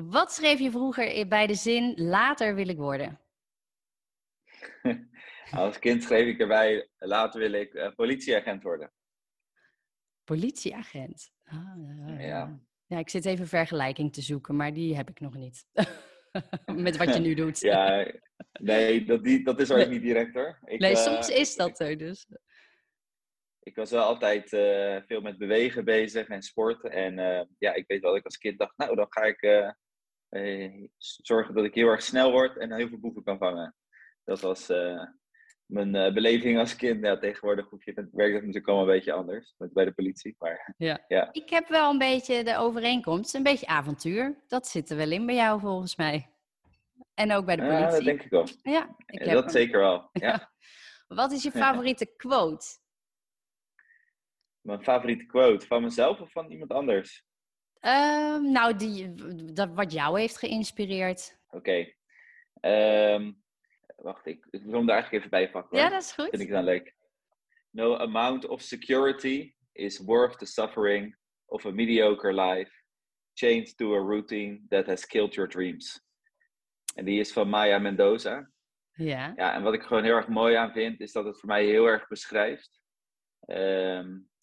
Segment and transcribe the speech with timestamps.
[0.00, 3.20] Wat schreef je vroeger bij de zin later wil ik worden?
[5.50, 8.92] Als kind schreef ik erbij later wil ik uh, politieagent worden.
[10.24, 11.30] Politieagent?
[11.44, 11.76] Ah,
[12.06, 12.60] ja, ja.
[12.86, 15.66] ja, ik zit even vergelijking te zoeken, maar die heb ik nog niet.
[16.76, 17.60] Met wat je nu doet.
[17.72, 18.12] ja,
[18.52, 20.58] nee, dat, die, dat is ook niet direct hoor.
[20.64, 22.26] Ik, nee, soms uh, is dat er dus.
[23.60, 26.90] Ik was wel altijd uh, veel met bewegen bezig en sporten.
[26.90, 29.40] En uh, ja, ik weet wel dat ik als kind dacht, nou dan ga ik
[30.98, 33.74] zorgen dat ik heel erg snel word en heel veel boeven kan vangen.
[34.24, 34.70] Dat was
[35.66, 37.04] mijn uh, beleving als kind.
[37.04, 39.92] Ja, tegenwoordig hoef je, het werkt dat natuurlijk allemaal een beetje anders met, bij de
[39.92, 40.34] politie.
[40.38, 41.04] Maar, ja.
[41.08, 41.28] ja.
[41.32, 44.42] Ik heb wel een beetje de overeenkomst, een beetje avontuur.
[44.46, 46.28] Dat zit er wel in bij jou volgens mij.
[47.14, 47.84] En ook bij de politie.
[47.84, 48.48] Ja, dat denk ik wel.
[48.62, 50.08] Ja, ik heb dat zeker wel.
[50.12, 50.52] Ja.
[51.06, 52.66] Wat is je favoriete quote?
[54.60, 57.24] Mijn favoriete quote van mezelf of van iemand anders?
[57.86, 59.14] Um, nou, die,
[59.52, 61.38] dat, wat jou heeft geïnspireerd.
[61.46, 61.56] Oké.
[61.56, 61.96] Okay.
[62.60, 63.32] Ehm,
[63.96, 65.78] wacht, ik, ik wil hem daar eigenlijk even bij pakken.
[65.78, 66.28] Ja, dat is goed.
[66.28, 66.94] Vind ik dan leuk.
[67.70, 72.72] No amount of security is worth the suffering of a mediocre life,
[73.32, 76.02] chained to a routine that has killed your dreams.
[76.94, 78.50] En die is van Maya Mendoza.
[78.92, 79.32] Ja.
[79.36, 81.64] Ja, en wat ik gewoon heel erg mooi aan vind, is dat het voor mij
[81.64, 82.80] heel erg beschrijft.
[83.46, 84.33] Um, nou,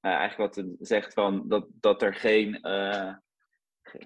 [0.00, 3.14] eigenlijk wat zegt van dat, dat er geen, uh,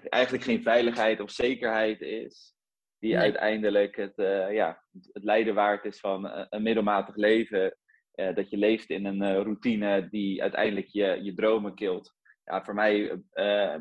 [0.09, 2.55] eigenlijk geen veiligheid of zekerheid is
[2.99, 7.77] die uiteindelijk het, uh, ja, het lijden waard is van uh, een middelmatig leven.
[8.13, 12.15] Dat je leeft in een routine die uiteindelijk je, je dromen kilt.
[12.43, 13.21] Ja, voor mij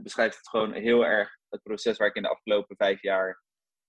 [0.03, 3.43] beschrijft het gewoon heel erg het proces waar ik in de afgelopen vijf jaar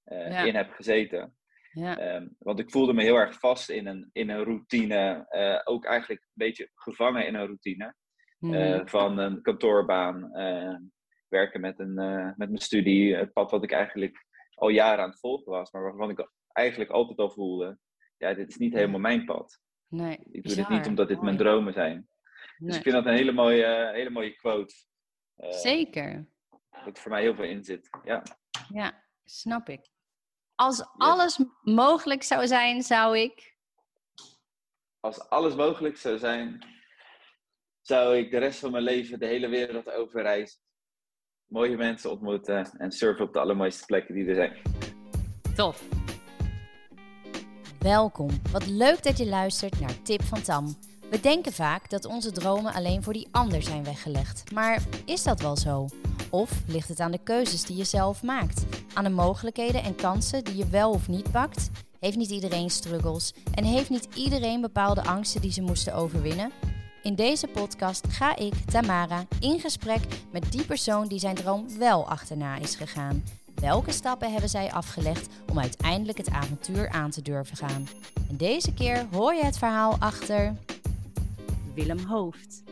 [0.03, 0.43] ja.
[0.43, 1.37] in heb gezeten.
[1.71, 2.15] Ja.
[2.15, 5.25] Um, want ik voelde me heel erg vast in een, in een routine.
[5.63, 7.95] ook eigenlijk een beetje gevangen in een routine.
[8.43, 8.87] Mm.
[8.87, 10.31] van een kantoorbaan,
[11.27, 11.93] werken met, een,
[12.37, 13.15] met mijn studie.
[13.15, 16.91] Het pad wat ik eigenlijk al jaren aan het volgen was, maar waarvan ik eigenlijk
[16.91, 17.77] altijd al voelde,
[18.17, 19.59] ja, dit is niet helemaal mijn pad.
[19.87, 22.07] Nee, ik doe dit niet omdat dit mijn dromen zijn.
[22.57, 24.75] Dus ik vind dat een hele mooie, hele mooie quote.
[25.37, 26.27] Zeker.
[26.85, 27.89] Dat voor mij heel veel in zit.
[28.03, 28.23] Ja,
[28.73, 29.89] ja snap ik.
[30.55, 33.57] Als alles mogelijk zou zijn, zou ik.
[34.99, 36.65] Als alles mogelijk zou zijn,
[37.83, 40.59] zou ik de rest van mijn leven de hele wereld overreizen
[41.53, 44.57] mooie mensen ontmoeten en surfen op de allermooiste plekken die er zijn.
[45.55, 45.83] Tof.
[47.79, 48.29] Welkom.
[48.51, 50.75] Wat leuk dat je luistert naar Tip van Tam.
[51.09, 54.51] We denken vaak dat onze dromen alleen voor die ander zijn weggelegd.
[54.51, 55.87] Maar is dat wel zo?
[56.29, 58.65] Of ligt het aan de keuzes die je zelf maakt?
[58.93, 61.69] Aan de mogelijkheden en kansen die je wel of niet pakt?
[61.99, 63.33] Heeft niet iedereen struggles?
[63.55, 66.51] En heeft niet iedereen bepaalde angsten die ze moesten overwinnen?
[67.03, 69.99] In deze podcast ga ik, Tamara, in gesprek
[70.31, 73.23] met die persoon die zijn droom wel achterna is gegaan.
[73.55, 77.87] Welke stappen hebben zij afgelegd om uiteindelijk het avontuur aan te durven gaan?
[78.29, 80.55] En deze keer hoor je het verhaal achter
[81.73, 82.63] Willem Hoofd.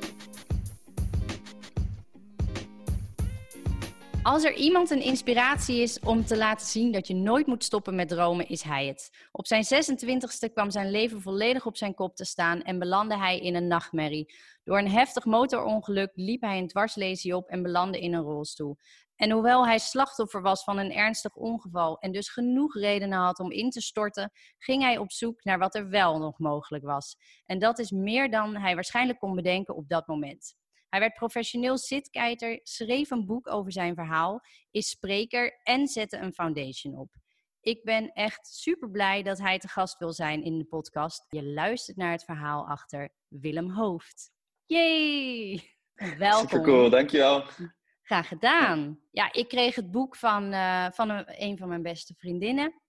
[4.24, 7.96] Als er iemand een inspiratie is om te laten zien dat je nooit moet stoppen
[7.96, 9.28] met dromen, is hij het.
[9.32, 13.40] Op zijn 26e kwam zijn leven volledig op zijn kop te staan en belandde hij
[13.40, 14.34] in een nachtmerrie.
[14.64, 18.78] Door een heftig motorongeluk liep hij een dwarslesie op en belandde in een rolstoel.
[19.16, 23.52] En hoewel hij slachtoffer was van een ernstig ongeval en dus genoeg redenen had om
[23.52, 27.18] in te storten, ging hij op zoek naar wat er wel nog mogelijk was.
[27.46, 30.60] En dat is meer dan hij waarschijnlijk kon bedenken op dat moment.
[30.92, 34.42] Hij werd professioneel zitkijter, schreef een boek over zijn verhaal,
[34.72, 37.10] is spreker en zette een foundation op.
[37.62, 41.26] Ik ben echt super blij dat hij te gast wil zijn in de podcast.
[41.30, 44.32] Je luistert naar het verhaal achter Willem Hoofd.
[44.66, 45.62] Yay!
[46.18, 46.50] Welkom.
[46.50, 47.44] Super cool, dankjewel.
[48.02, 49.00] Graag gedaan.
[49.12, 52.82] Ja, ik kreeg het boek van, uh, van een, een van mijn beste vriendinnen.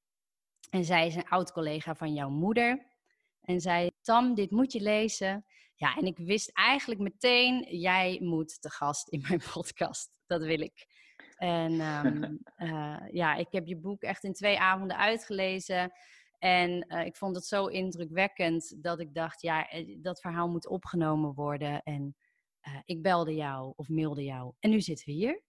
[0.71, 2.87] En zij is een oud collega van jouw moeder.
[3.41, 5.45] En zei: Tam, dit moet je lezen.
[5.75, 10.11] Ja, en ik wist eigenlijk meteen, jij moet te gast in mijn podcast.
[10.27, 10.87] Dat wil ik.
[11.37, 15.93] En um, uh, ja, ik heb je boek echt in twee avonden uitgelezen.
[16.39, 20.69] En uh, ik vond het zo indrukwekkend dat ik dacht, ja, eh, dat verhaal moet
[20.69, 21.83] opgenomen worden.
[21.83, 22.17] En
[22.69, 24.53] uh, ik belde jou of mailde jou.
[24.59, 25.43] En nu zitten we hier.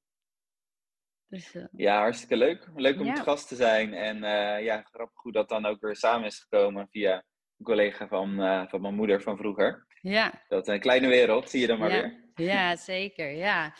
[1.27, 1.65] Dus, uh...
[1.71, 2.69] Ja, hartstikke leuk.
[2.75, 3.13] Leuk om ja.
[3.13, 3.93] te gast te zijn.
[3.93, 4.17] En
[4.63, 7.15] ja, grappig hoe dat dan ook weer samen is gekomen via
[7.57, 8.35] een collega van,
[8.69, 9.85] van mijn moeder van vroeger.
[10.03, 10.43] Ja.
[10.47, 12.01] Dat een kleine wereld, zie je dan maar ja.
[12.01, 12.45] weer.
[12.47, 13.29] Ja, zeker.
[13.29, 13.75] Ja.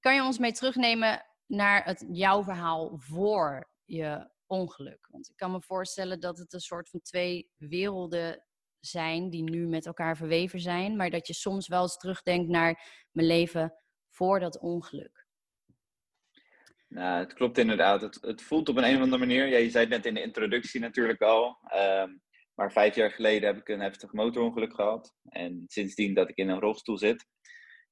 [0.00, 5.08] Kan je ons mee terugnemen naar het, jouw verhaal voor je ongeluk?
[5.10, 8.44] Want ik kan me voorstellen dat het een soort van twee werelden
[8.80, 13.04] zijn die nu met elkaar verweven zijn, maar dat je soms wel eens terugdenkt naar
[13.10, 13.74] mijn leven
[14.10, 15.26] voor dat ongeluk.
[16.88, 18.00] Nou, het klopt inderdaad.
[18.00, 19.46] Het, het voelt op een, een of andere manier.
[19.46, 21.58] Ja, je zei het net in de introductie natuurlijk al.
[21.66, 22.10] Ehm,
[22.58, 25.14] maar vijf jaar geleden heb ik een heftig motorongeluk gehad.
[25.28, 27.26] En sindsdien dat ik in een rolstoel zit.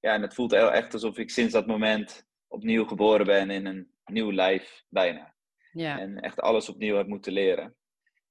[0.01, 3.91] Ja, en het voelt echt alsof ik sinds dat moment opnieuw geboren ben in een
[4.05, 5.35] nieuw lijf, bijna.
[5.73, 5.99] Ja.
[5.99, 7.77] En echt alles opnieuw heb moeten leren.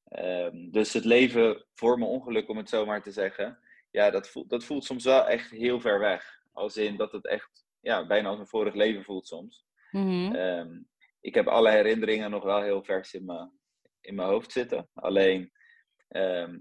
[0.07, 3.59] Ehm, dus het leven voor mijn ongeluk, om het zo maar te zeggen,
[3.91, 6.41] ja, dat voelt, dat voelt soms wel echt heel ver weg.
[6.51, 9.65] Als in dat het echt ja, bijna als een vorig leven voelt soms.
[9.91, 10.35] Mhm.
[10.35, 10.79] Ehm,
[11.21, 13.51] ik heb alle herinneringen nog wel heel vers in mijn,
[14.01, 14.89] in mijn hoofd zitten.
[14.93, 15.51] Alleen,
[16.07, 16.57] ehm,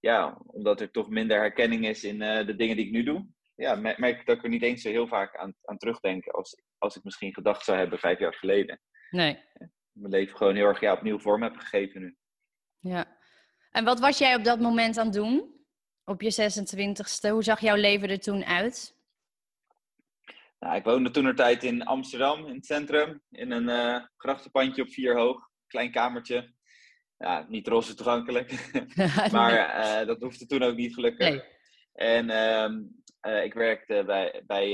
[0.00, 3.26] ja, omdat er toch minder herkenning is in uh, de dingen die ik nu doe,
[3.54, 6.62] ja, merk ik dat ik er niet eens zo heel vaak aan, aan terugdenk als,
[6.78, 8.80] als ik misschien gedacht zou hebben vijf jaar geleden.
[9.10, 9.38] Nee.
[9.92, 12.16] Mijn leven gewoon heel erg ja, opnieuw vorm heb gegeven nu.
[12.78, 13.16] Ja.
[13.70, 15.60] En wat was jij op dat moment aan het doen?
[16.04, 17.30] Op je 26ste?
[17.30, 18.96] Hoe zag jouw leven er toen uit?
[20.58, 23.22] Nou, ik woonde toen tijd in Amsterdam, in het centrum.
[23.30, 25.48] In een uh, grachtenpandje op vier hoog.
[25.66, 26.54] Klein kamertje.
[27.22, 28.70] Ja, niet roze toegankelijk.
[29.32, 29.52] maar
[30.02, 31.28] uh, dat hoefde toen ook niet gelukkig.
[31.28, 31.42] Nee.
[31.92, 34.72] En uh, uh, ik werkte bij, bij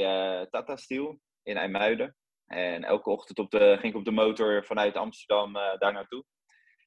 [0.50, 2.16] Tata Steel in IJmuiden.
[2.46, 6.24] En elke ochtend op de, ging ik op de motor vanuit Amsterdam daar naartoe.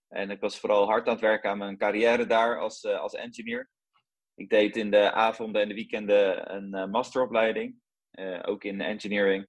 [0.07, 3.69] En ik was vooral hard aan het werken aan mijn carrière daar als, als engineer.
[4.35, 7.81] Ik deed in de avonden en de weekenden een masteropleiding.
[8.11, 9.47] Eh, ook in engineering.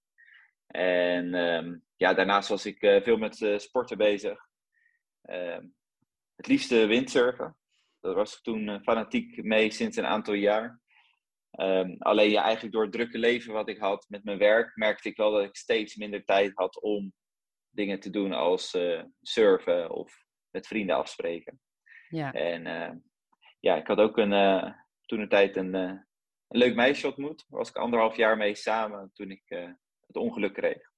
[0.67, 4.38] En ehm, ja, daarnaast was ik eh, veel met eh, sporten bezig.
[5.23, 5.67] Ehm,
[6.37, 7.56] het liefste windsurfen.
[8.00, 10.81] Daar was ik toen fanatiek mee sinds een aantal jaar.
[11.61, 15.08] Um, alleen ja, eigenlijk door het drukke leven wat ik had met mijn werk, merkte
[15.08, 17.12] ik wel dat ik steeds minder tijd had om
[17.70, 18.76] dingen te doen als
[19.20, 21.61] surfen of met vrienden afspreken.
[22.08, 22.32] Ja.
[22.32, 23.02] En
[23.61, 24.75] ja, ik had ook een,
[25.06, 26.06] toen een tijd een, een
[26.49, 27.44] leuk meisje ontmoet.
[27.49, 29.43] Daar was ik anderhalf jaar mee samen toen ik
[30.06, 30.90] het ongeluk kreeg.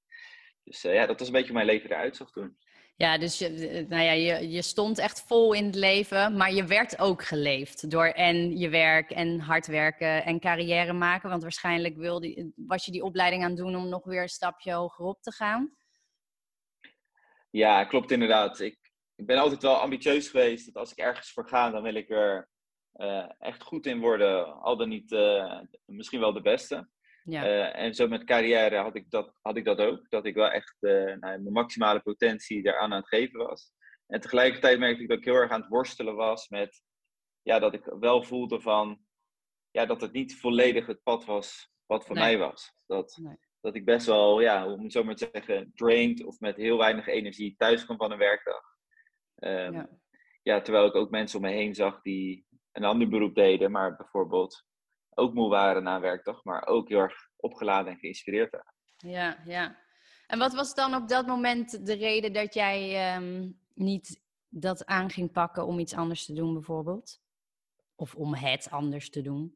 [0.63, 2.57] Dus ja, dat was een beetje hoe mijn leven eruit zag toen.
[2.97, 6.53] Ja, dus je, eh, nou ja, je, je stond echt vol in het leven, maar
[6.53, 11.29] je werd ook geleefd door en je werk en hard werken en carrière maken.
[11.29, 14.73] Want waarschijnlijk wilde, was je die opleiding aan het doen om nog weer een stapje
[14.73, 15.75] hoger op te gaan.
[17.49, 18.59] Ja, klopt inderdaad.
[18.59, 18.77] Ik,
[19.15, 20.65] ik ben altijd wel ambitieus geweest.
[20.65, 22.49] Dat als ik ergens voor ga, dan wil ik er
[22.95, 26.89] uh, echt goed in worden, al dan niet uh, misschien wel de beste.
[27.27, 27.43] Ja.
[27.43, 30.09] Uh, en zo met carrière had ik, dat, had ik dat ook.
[30.09, 33.71] Dat ik wel echt nou, mijn maximale potentie daaraan aan het geven was.
[34.07, 36.83] En tegelijkertijd merkte ik dat ik heel erg aan het worstelen was met
[37.41, 38.99] ja, dat ik wel voelde van
[39.71, 42.73] ja, dat het niet volledig het pad was wat voor mij was.
[42.85, 43.21] Dat,
[43.61, 46.77] dat ik best wel, ja, om het zo maar te zeggen, drained of met heel
[46.77, 48.61] weinig energie thuis kwam van een werkdag.
[49.35, 49.89] Um, ja.
[50.43, 50.61] ja.
[50.61, 54.65] terwijl ik ook mensen om me heen zag die een ander beroep deden, maar bijvoorbeeld
[55.15, 58.73] ook moe waren na een werkdag, maar ook heel erg opgeladen en geïnspireerd waren.
[58.97, 59.83] Ja, ja.
[60.27, 65.09] En wat was dan op dat moment de reden dat jij um, niet dat aan
[65.09, 67.21] ging pakken om iets anders te doen, bijvoorbeeld?
[67.95, 69.55] Of om het anders te doen?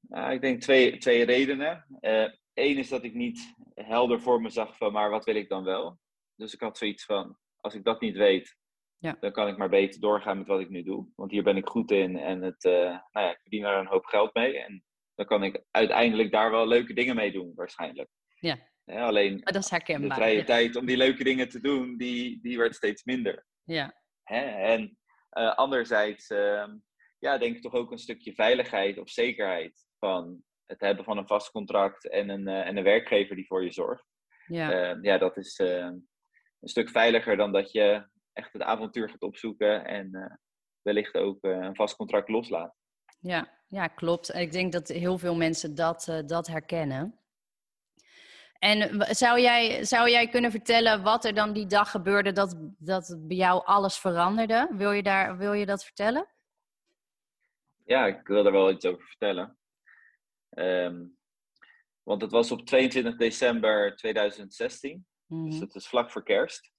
[0.00, 1.86] Nou, ik denk twee, twee redenen.
[2.00, 5.48] Eén eh, is dat ik niet helder voor me zag van, maar wat wil ik
[5.48, 5.98] dan wel?
[6.36, 8.56] Dus ik had zoiets van, als ik dat niet weet,
[9.04, 9.16] ja.
[9.20, 11.08] Dan kan ik maar beter doorgaan met wat ik nu doe.
[11.16, 13.86] Want hier ben ik goed in en het, uh, nou ja, ik verdien er een
[13.86, 14.58] hoop geld mee.
[14.58, 14.84] En
[15.14, 18.08] dan kan ik uiteindelijk daar wel leuke dingen mee doen, waarschijnlijk.
[18.38, 18.58] Ja.
[18.86, 20.08] alleen dat is herkenbaar.
[20.08, 23.46] de vrije tijd om die leuke dingen te doen, die, die werd steeds minder.
[23.64, 24.02] Ja.
[24.22, 24.40] Hè?
[24.44, 24.98] En
[25.38, 26.66] uh, anderzijds, uh,
[27.18, 31.26] ja, denk ik toch ook een stukje veiligheid of zekerheid van het hebben van een
[31.26, 34.04] vast contract en een, uh, en een werkgever die voor je zorgt.
[34.46, 36.08] Ja, ehm, ja dat is een
[36.60, 40.26] stuk veiliger dan dat je echt het avontuur gaat opzoeken en uh,
[40.82, 42.74] wellicht ook uh, een vast contract loslaat.
[43.20, 44.34] Ja, ja, klopt.
[44.34, 47.18] Ik denk dat heel veel mensen dat, uh, dat herkennen.
[48.58, 53.16] En zou jij, zou jij kunnen vertellen wat er dan die dag gebeurde dat, dat
[53.20, 54.68] bij jou alles veranderde?
[54.72, 56.28] Wil je, daar, wil je dat vertellen?
[57.84, 59.58] Ja, ik wil er wel iets over vertellen.
[60.50, 61.16] Um,
[62.02, 65.06] want het was op 22 december 2016.
[65.26, 65.50] Mm -hmm.
[65.50, 66.73] Dus het is vlak voor kerst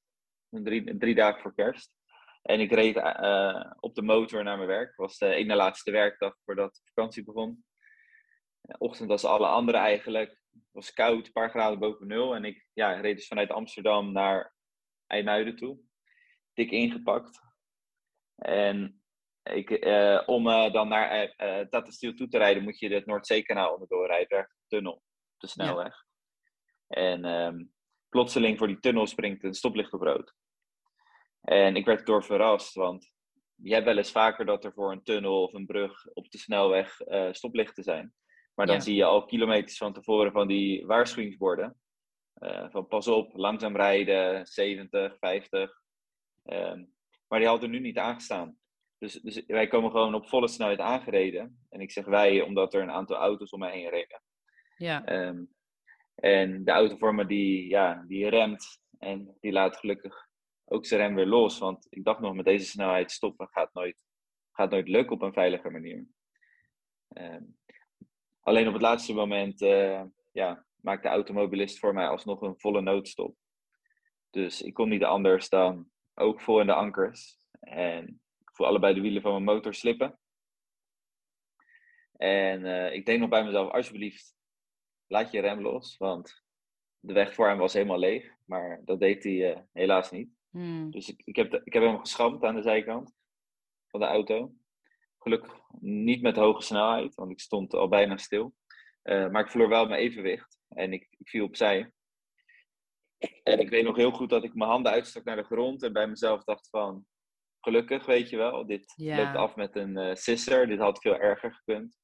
[0.63, 1.93] drie, drie dagen voor kerst.
[2.41, 4.87] En ik reed uh, op de motor naar mijn werk.
[4.87, 7.65] Het was de ene laatste werkdag voordat de vakantie begon.
[8.61, 10.29] De ochtend als alle anderen eigenlijk.
[10.29, 12.35] Het was koud, een paar graden boven nul.
[12.35, 14.55] En ik ja, reed dus vanuit Amsterdam naar
[15.07, 15.79] IJmuiden toe.
[16.53, 17.39] Dik ingepakt.
[18.35, 19.01] En
[19.43, 23.05] ik, uh, om uh, dan naar uh, Tata Steel toe te rijden, moet je het
[23.05, 24.39] Noordzeekanaal onderdoor rijden.
[24.39, 25.03] De tunnel,
[25.37, 26.05] de snelweg.
[26.87, 27.01] Ja.
[27.01, 27.73] En um,
[28.09, 30.33] plotseling voor die tunnel springt een stoplicht op rood.
[31.45, 33.13] En ik werd door verrast, want
[33.55, 36.37] je hebt wel eens vaker dat er voor een tunnel of een brug op de
[36.37, 38.13] snelweg uh, stoplichten zijn.
[38.55, 41.79] Maar dan zie je al kilometers van tevoren van die waarschuwingsborden.
[42.39, 45.81] Uh, van pas op, langzaam rijden, 70, 50.
[46.43, 46.93] Um,
[47.27, 48.57] maar die had er nu niet aangestaan.
[48.97, 51.65] Dus, dus wij komen gewoon op volle snelheid aangereden.
[51.69, 54.21] En ik zeg wij, omdat er een aantal auto's om mij heen reden.
[54.77, 55.27] Ja.
[55.27, 55.53] Um,
[56.15, 60.24] en de auto voor me die, ja, die remt en die laat gelukkig
[60.65, 61.57] ook zijn rem weer los.
[61.57, 64.03] Want ik dacht nog, met deze snelheid stoppen gaat nooit,
[64.51, 66.07] gaat nooit lukken op een veilige manier.
[67.17, 67.57] Um,
[68.39, 72.81] alleen op het laatste moment uh, ja, maakt de automobilist voor mij alsnog een volle
[72.81, 73.35] noodstop.
[74.29, 77.37] Dus ik kon niet anders dan ook vol in de ankers.
[77.59, 80.19] En ik voel allebei de wielen van mijn motor slippen.
[82.17, 84.35] En uh, ik denk nog bij mezelf, alsjeblieft,
[85.07, 85.97] laat je rem los.
[85.97, 86.43] Want
[86.99, 88.33] de weg voor hem was helemaal leeg.
[88.45, 90.29] Maar dat deed hij uh, helaas niet.
[90.55, 90.91] Hmm.
[90.91, 93.15] Dus ik, ik, heb de, ik heb hem geschampt aan de zijkant
[93.87, 94.53] van de auto.
[95.19, 98.55] Gelukkig niet met hoge snelheid, want ik stond al bijna stil.
[99.03, 101.91] Uh, maar ik verloor wel mijn evenwicht en ik, ik viel opzij.
[103.43, 105.93] En ik weet nog heel goed dat ik mijn handen uitstak naar de grond en
[105.93, 107.05] bij mezelf dacht van...
[107.59, 109.17] Gelukkig, weet je wel, dit Ja.
[109.17, 110.67] loopt af met een uh, sisser.
[110.67, 111.97] Dit had veel erger gekund.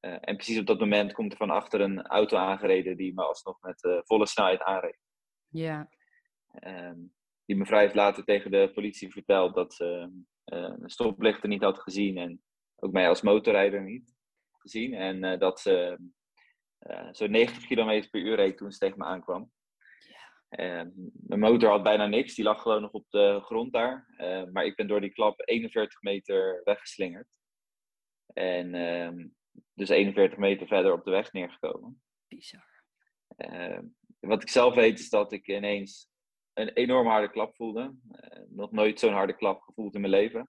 [0.00, 3.22] Uh, en precies op dat moment komt er van achter een auto aangereden die me
[3.22, 4.98] alsnog met volle snelheid aanreed.
[5.48, 5.88] Ja.
[6.60, 7.15] Um,
[7.46, 10.10] die mevrouw heeft later tegen de politie verteld dat ze
[10.44, 12.42] uh, de stoplichten niet had gezien en
[12.76, 14.14] ook mij als motorrijder niet
[14.58, 14.94] gezien.
[14.94, 15.98] En uh, dat ze
[16.80, 19.50] uh, zo'n 90 km per uur reed toen ze tegen me aankwam.
[20.48, 20.90] Ja.
[21.12, 24.06] mijn motor had bijna niks, die lag gewoon nog op de grond daar.
[24.52, 27.28] maar ik ben door die klap 41 meter weggeslingerd.
[28.26, 29.26] En ehm,
[29.74, 32.02] dus 41 meter verder op de weg neergekomen.
[32.28, 32.82] Bizar.
[34.20, 36.08] wat ik zelf weet is dat ik ineens
[36.56, 37.94] een enorm harde klap voelde.
[38.10, 40.48] Uh, nog nooit zo'n harde klap gevoeld in mijn leven.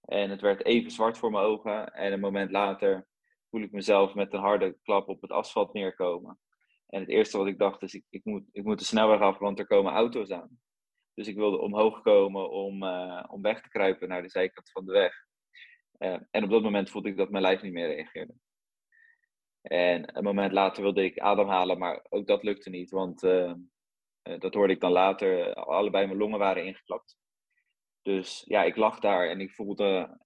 [0.00, 1.94] En het werd even zwart voor mijn ogen.
[1.94, 3.06] En een moment later
[3.50, 6.38] voel ik mezelf met een harde klap op het asfalt neerkomen.
[6.86, 9.38] En het eerste wat ik dacht is, ik, ik, moet, ik moet de snelweg af,
[9.38, 10.60] want er komen auto's aan.
[11.14, 14.84] Dus ik wilde omhoog komen om, uh, om weg te kruipen naar de zijkant van
[14.84, 15.14] de weg.
[15.98, 18.34] Uh, en op dat moment voelde ik dat mijn lijf niet meer reageerde.
[19.62, 23.22] En een moment later wilde ik ademhalen, maar ook dat lukte niet, want
[24.38, 25.54] dat hoorde ik dan later.
[25.54, 27.16] Allebei mijn longen waren ingeklapt.
[28.02, 30.20] Dus ja, ik lag daar en ik voelde,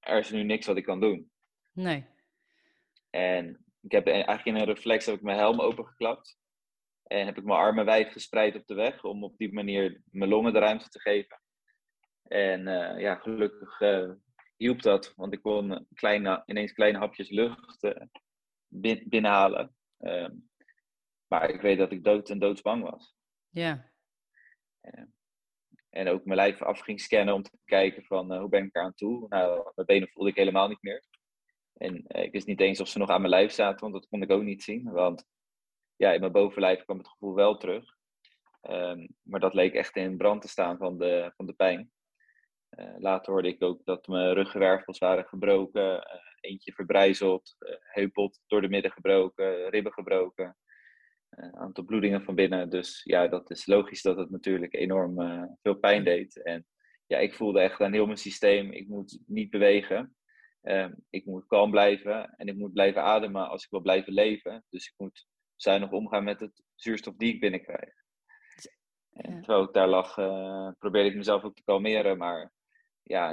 [0.00, 1.30] er is nu niks wat ik kan doen.
[1.72, 2.06] Nee.
[3.10, 6.38] En ik heb eigenlijk in een reflex heb ik mijn helm opengeklapt.
[7.02, 10.30] En heb ik mijn armen wijd gespreid op de weg om op die manier mijn
[10.30, 11.40] longen de ruimte te geven.
[12.22, 14.10] En uh, ja, gelukkig uh,
[14.56, 18.02] hielp dat, want ik kon kleine, ineens kleine hapjes lucht uh,
[18.66, 19.76] bin binnenhalen.
[19.98, 20.48] Um,
[21.26, 23.16] maar ik weet dat ik dood en doodsbang was.
[23.50, 23.92] Ja.
[25.90, 28.94] En ook mijn lijf af ging scannen om te kijken van hoe ben ik eraan
[28.94, 29.26] toe.
[29.28, 31.04] Nou, mijn benen voelde ik helemaal niet meer.
[31.74, 34.22] En ik wist niet eens of ze nog aan mijn lijf zaten, want dat kon
[34.22, 34.90] ik ook niet zien.
[34.90, 35.24] Want
[35.96, 37.96] ja, in mijn bovenlijf kwam het gevoel wel terug.
[38.62, 41.92] Um, maar dat leek echt in brand te staan van de, van de pijn.
[42.98, 46.06] Later hoorde ik ook dat mijn ruggenwervels waren gebroken.
[46.40, 47.56] Eentje verbrijzeld,
[47.94, 50.56] uh, door de midden gebroken, ribben gebroken.
[51.38, 52.70] Een aantal bloedingen van binnen.
[52.70, 55.16] Dus ja, dat is logisch dat het natuurlijk enorm
[55.62, 56.42] veel pijn deed.
[56.42, 56.66] En
[57.06, 60.16] ja, ik voelde echt aan heel mijn systeem, ik moet niet bewegen.
[60.62, 64.64] Ehm, ik moet kalm blijven en ik moet blijven ademen als ik wil blijven leven.
[64.68, 65.26] Dus ik moet
[65.56, 67.92] zuinig omgaan met het zuurstof die ik binnenkrijg.
[69.12, 69.40] En ja.
[69.40, 72.18] terwijl ik daar lag, uh, probeerde ik mezelf ook te kalmeren.
[72.18, 72.52] Maar
[73.02, 73.30] ja,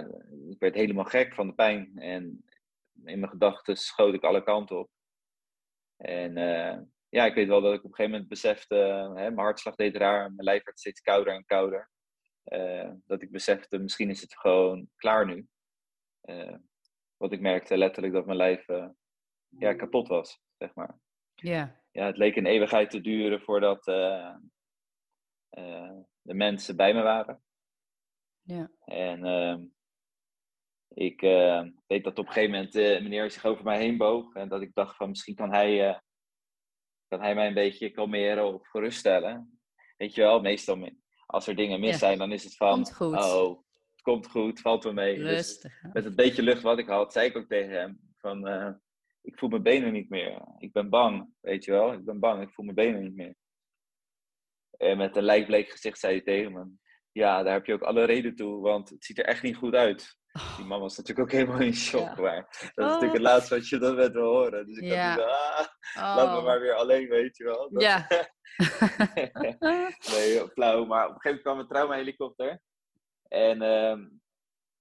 [0.50, 1.92] ik werd helemaal gek van de pijn.
[1.96, 2.24] En
[3.04, 4.90] in mijn gedachten schoot ik alle kanten op.
[5.98, 6.38] En
[7.16, 9.96] ja, ik weet wel dat ik op een gegeven moment besefte, hè, mijn hartslag deed
[9.96, 11.90] raar, mijn lijf werd steeds kouder en kouder.
[12.46, 15.48] Uh, dat ik besefte, misschien is het gewoon klaar nu.
[17.18, 18.66] want ik merkte letterlijk dat mijn lijf
[19.48, 21.00] ja, kapot was, zeg maar.
[21.36, 21.82] Ja.
[21.92, 24.36] Ja, het leek een eeuwigheid te duren voordat uh,
[25.58, 27.44] uh, de mensen bij me waren.
[28.42, 28.72] Ja.
[28.86, 29.66] En uh,
[30.88, 34.34] ik uh, weet dat op een gegeven moment meneer zich over mij heen boog.
[34.34, 36.02] En dat ik dacht van misschien kan hij,
[37.16, 39.60] kan hij mij een beetje kalmeren of geruststellen.
[39.98, 40.90] Weet je wel, meestal
[41.26, 41.98] als er dingen mis Ja.
[41.98, 42.74] zijn, dan is het van...
[42.74, 43.14] Komt goed.
[43.14, 45.16] Oh, het komt goed, valt wel mee.
[45.18, 45.84] Dus Rustig.
[45.94, 48.48] met het beetje lucht wat ik had, zei ik ook tegen hem van...
[48.48, 48.72] eh,
[49.22, 50.42] ik voel mijn benen niet meer.
[50.58, 51.94] Ik ben bang, weet je wel.
[51.94, 53.36] Ik ben bang, ik voel mijn benen niet meer.
[54.78, 56.66] En met een lijkbleek gezicht zei hij tegen me...
[57.12, 59.74] Ja, daar heb je ook alle reden toe, want het ziet er echt niet goed
[59.74, 60.18] uit.
[60.58, 62.16] Die man was natuurlijk ook helemaal in shock.
[62.16, 62.22] Ja.
[62.22, 62.86] Maar dat is Oh.
[62.86, 64.66] natuurlijk het laatste wat je dan bent wil horen.
[64.68, 65.14] Dus ik Ja.
[65.16, 65.66] zo, ah,
[66.16, 66.44] laat me Oh.
[66.44, 67.70] maar weer alleen, weet je wel.
[67.72, 68.08] Dat- Ja.
[70.12, 70.86] nee, flauw.
[70.86, 72.62] Maar op een gegeven moment kwam een traumahelikopter.
[73.28, 74.04] En, ehm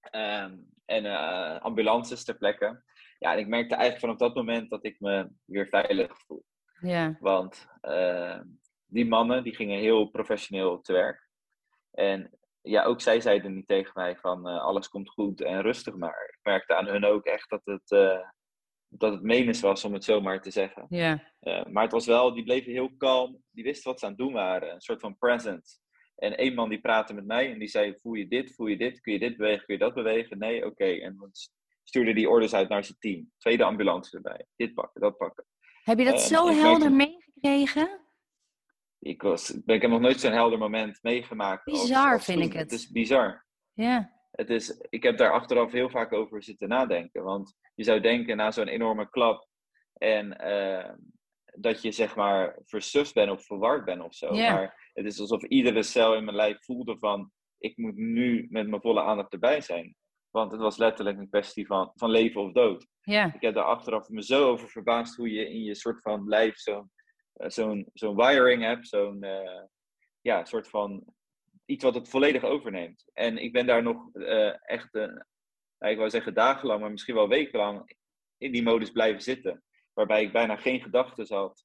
[0.01, 2.83] ehm en eh, ambulances ter plekke.
[3.19, 6.45] Ja, en ik merkte eigenlijk vanaf dat moment dat ik me weer veilig voel.
[6.81, 7.17] ja.
[7.21, 8.41] Want eh,
[8.87, 11.29] die mannen die gingen heel professioneel te werk.
[11.91, 15.97] En ja, ook zij zeiden niet tegen mij van uh, alles komt goed en rustig
[15.97, 16.29] maar.
[16.29, 18.29] Ik merkte aan hun ook echt dat het, uh,
[18.89, 20.87] dat het menens was, om het zomaar te zeggen.
[20.89, 21.33] Ja.
[21.41, 24.21] Uh, maar het was wel, die bleven heel kalm, die wisten wat ze aan het
[24.21, 24.73] doen waren.
[24.73, 25.79] Een soort van presence.
[26.15, 28.77] En één man die praatte met mij en die zei, voel je dit, voel je
[28.77, 30.39] dit, kun je dit bewegen, kun je dat bewegen?
[30.39, 30.85] Nee, oké.
[30.85, 31.31] En dan
[31.85, 33.31] stuurde die orders uit naar zijn team.
[33.39, 34.47] Tweede ambulance erbij.
[34.57, 35.45] Dit pakken, dat pakken.
[35.83, 38.04] Heb je dat zo helder meegekregen?
[39.05, 41.65] Ik, was, ik heb nog nooit zo'n helder moment meegemaakt.
[41.65, 42.71] Bizar als, vind ik het.
[42.71, 43.47] Het is bizar.
[43.73, 44.13] Ja.
[44.31, 47.23] Het is, ik heb daar achteraf heel vaak over zitten nadenken.
[47.23, 49.49] Want je zou denken na zo'n enorme klap
[49.93, 50.95] en uh,
[51.55, 54.31] dat je zeg maar versust bent of verward bent of zo.
[54.31, 58.69] Maar het is alsof iedere cel in mijn lijf voelde van ik moet nu met
[58.69, 59.95] mijn volle aandacht erbij zijn.
[60.31, 62.87] Want het was letterlijk een kwestie van, van leven of dood.
[63.01, 63.35] Ja.
[63.35, 66.57] Ik heb daar achteraf me zo over verbaasd hoe je in je soort van lijf
[66.57, 66.91] zo'n
[67.35, 69.63] zo'n zo'n wiring heb, zo'n uh,
[70.21, 71.05] ja, soort van
[71.65, 73.05] iets wat het volledig overneemt.
[73.13, 74.95] En ik ben daar nog uh, echt,
[75.79, 77.97] ik wou zeggen dagenlang, maar misschien wel wekenlang
[78.39, 79.63] in die modus blijven zitten.
[79.93, 81.65] Waarbij ik bijna geen gedachten had.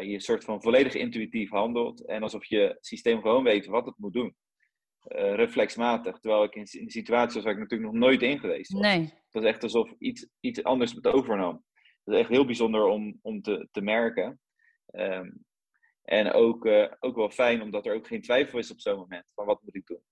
[0.00, 4.12] je soort van volledig intuïtief handelt en alsof je systeem gewoon weet wat het moet
[4.12, 4.36] doen.
[5.34, 8.82] reflexmatig, terwijl ik in, in situaties was waar ik natuurlijk nog nooit in geweest was.
[8.82, 9.00] Nee.
[9.00, 11.64] Het was echt alsof iets, iets anders het overnam.
[12.04, 14.40] Dat is echt heel bijzonder om, om te, te merken.
[14.92, 15.46] Um,
[16.02, 19.24] en ook, uh, ook wel fijn, omdat er ook geen twijfel is op zo'n moment
[19.34, 20.02] van wat moet ik doen.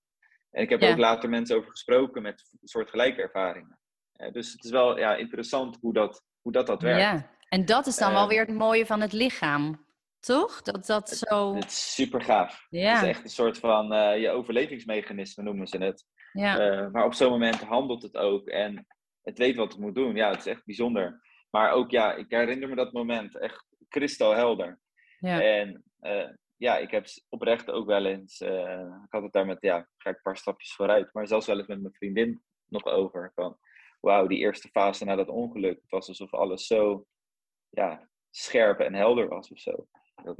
[0.51, 0.91] En ik heb Ja.
[0.91, 3.79] ook later mensen over gesproken met soortgelijke ervaringen.
[4.17, 7.01] Uh, dus het is wel ja, interessant hoe dat, hoe dat, dat werkt.
[7.01, 7.35] Ja.
[7.49, 8.29] En dat is dan wel Ehm.
[8.29, 9.85] weer het mooie van het lichaam.
[10.19, 10.61] Toch?
[10.61, 11.55] Dat dat zo...
[11.55, 12.65] Het is super gaaf.
[12.69, 12.93] Ja.
[12.93, 16.05] Het is echt een soort van uh, je overlevingsmechanisme noemen ze het.
[16.33, 16.89] Ja.
[16.91, 18.87] Maar op zo'n moment handelt het ook en
[19.21, 20.15] het weet wat het moet doen.
[20.15, 21.21] Ja, het is echt bijzonder.
[21.49, 24.79] Maar ook ja, ik herinner me dat moment echt kristalhelder.
[25.19, 25.41] Ja.
[25.41, 29.57] En uh, ja, ik heb oprecht ook wel eens, uh, ik had het daar met,
[29.61, 32.85] ja, ga ik een paar stapjes vooruit, maar zelfs wel eens met mijn vriendin nog
[32.85, 33.31] over.
[33.35, 33.57] Van,
[33.99, 37.05] wauw, die eerste fase na dat ongeluk, het was alsof alles zo,
[37.69, 39.87] ja, scherp en helder was of zo.
[40.23, 40.33] Dat,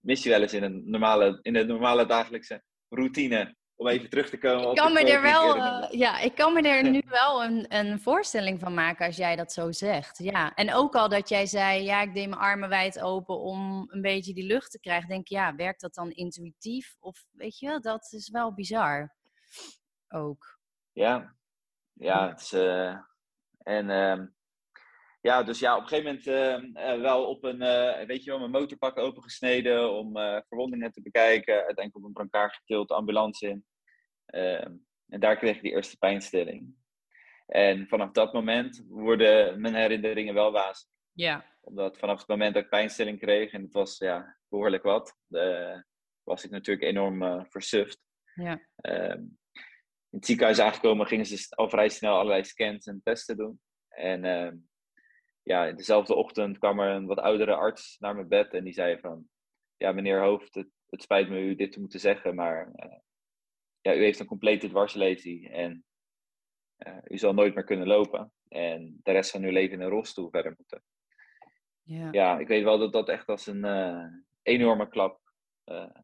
[0.00, 3.56] mis je wel eens in een normale, in de normale dagelijkse routine.
[3.78, 5.90] Om even terug te komen Ik op kan de me er die ik wel, eh,
[5.90, 9.52] ja, ik kan me er nu wel een, een voorstelling van maken als jij dat
[9.52, 10.18] zo zegt.
[10.18, 13.86] Ja, en ook al dat jij zei, ja, ik deed mijn armen wijd open om
[13.90, 15.08] een beetje die lucht te krijgen.
[15.08, 16.96] Denk ja, werkt dat dan intuïtief?
[17.00, 19.14] Of weet je, dat is wel bizar.
[20.08, 20.58] Ook.
[20.92, 21.34] Ja,
[21.92, 22.96] ja, het is, eh,
[23.62, 24.26] en ehm,
[25.20, 26.26] ja, dus ja, op een gegeven moment
[26.74, 30.92] eh, eh, wel op een, eh, weet je wel, mijn motorpak opengesneden om eh, verwondingen
[30.92, 31.54] te bekijken.
[31.54, 33.64] Uiteindelijk op een brancard getild, de ambulance in.
[34.26, 34.72] Ehm,
[35.08, 36.74] en daar kreeg ik die eerste pijnstilling.
[37.46, 40.88] En vanaf dat moment worden mijn herinneringen wel wazig.
[41.12, 41.44] Ja.
[41.60, 45.16] Omdat vanaf het moment dat ik pijnstilling kreeg, en het was ja, behoorlijk wat,
[46.22, 48.00] was ik natuurlijk enorm versuft.
[48.34, 48.60] Ja.
[48.76, 49.22] Ehm,
[50.10, 53.60] in het ziekenhuis aangekomen gingen ze al vrij snel allerlei scans en testen doen.
[53.88, 54.56] En ehm,
[55.48, 58.98] ja, dezelfde ochtend kwam er een wat oudere arts naar mijn bed en die zei
[58.98, 59.28] van...
[59.76, 62.98] Ja, meneer Hoofd, het, het spijt me u dit te moeten zeggen, maar eh,
[63.80, 65.84] ja, u heeft een complete dwarslesie en
[66.76, 68.32] eh, u zal nooit meer kunnen lopen.
[68.48, 70.82] En de rest van uw leven in een rolstoel verder moeten.
[71.82, 72.08] Ja.
[72.12, 74.06] Ja, ik weet wel dat dat echt als een eh,
[74.42, 75.20] enorme klap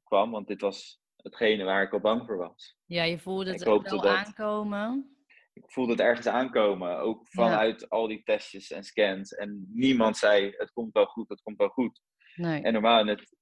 [0.04, 2.76] kwam, want dit was hetgene waar ik al bang voor was.
[2.84, 5.13] Ja, je voelde het wel dat- aankomen.
[5.54, 6.98] Ik voelde het ergens aankomen.
[6.98, 9.32] Ook vanuit al die testjes en scans.
[9.34, 12.00] En niemand zei, het komt wel goed, het komt wel goed.
[12.34, 12.62] Nee.
[12.62, 13.36] En normaal, in het,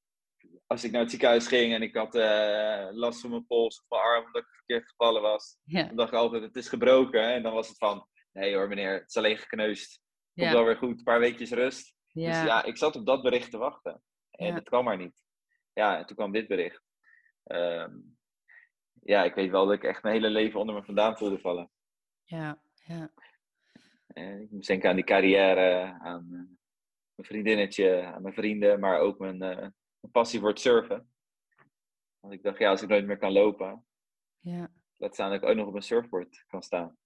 [0.66, 3.88] als ik naar het ziekenhuis ging en ik had eh, last van mijn pols of
[3.88, 5.59] mijn arm, omdat ik verkeerd gevallen was.
[5.64, 5.83] Ja.
[5.87, 7.33] Dan dacht ik altijd, het is gebroken.
[7.33, 10.01] En dan was het van, nee hoor meneer, het is alleen gekneusd.
[10.35, 10.53] Komt Ja.
[10.53, 11.94] wel weer goed, een paar weekjes rust.
[12.07, 12.27] Ja.
[12.31, 14.03] Dus ja, ik zat op dat bericht te wachten.
[14.31, 15.22] En het kwam maar niet.
[15.72, 16.83] Ja, en toen kwam dit bericht.
[17.44, 17.90] Ehm,
[19.03, 21.70] ja, ik weet wel dat ik echt mijn hele leven onder me vandaan voelde vallen.
[22.25, 22.63] Ja.
[22.85, 23.11] ja.
[24.07, 26.39] Eh, ik moest denken aan die carrière, aan eh,
[27.15, 31.11] mijn vriendinnetje, aan mijn vrienden, maar ook mijn, eh, mijn passie voor het surfen.
[32.21, 33.85] Want ik dacht, ja, als ik nooit meer kan lopen,
[34.41, 34.71] ja.
[34.97, 36.97] laat staan dat ik ook nog op een surfboard kan staan.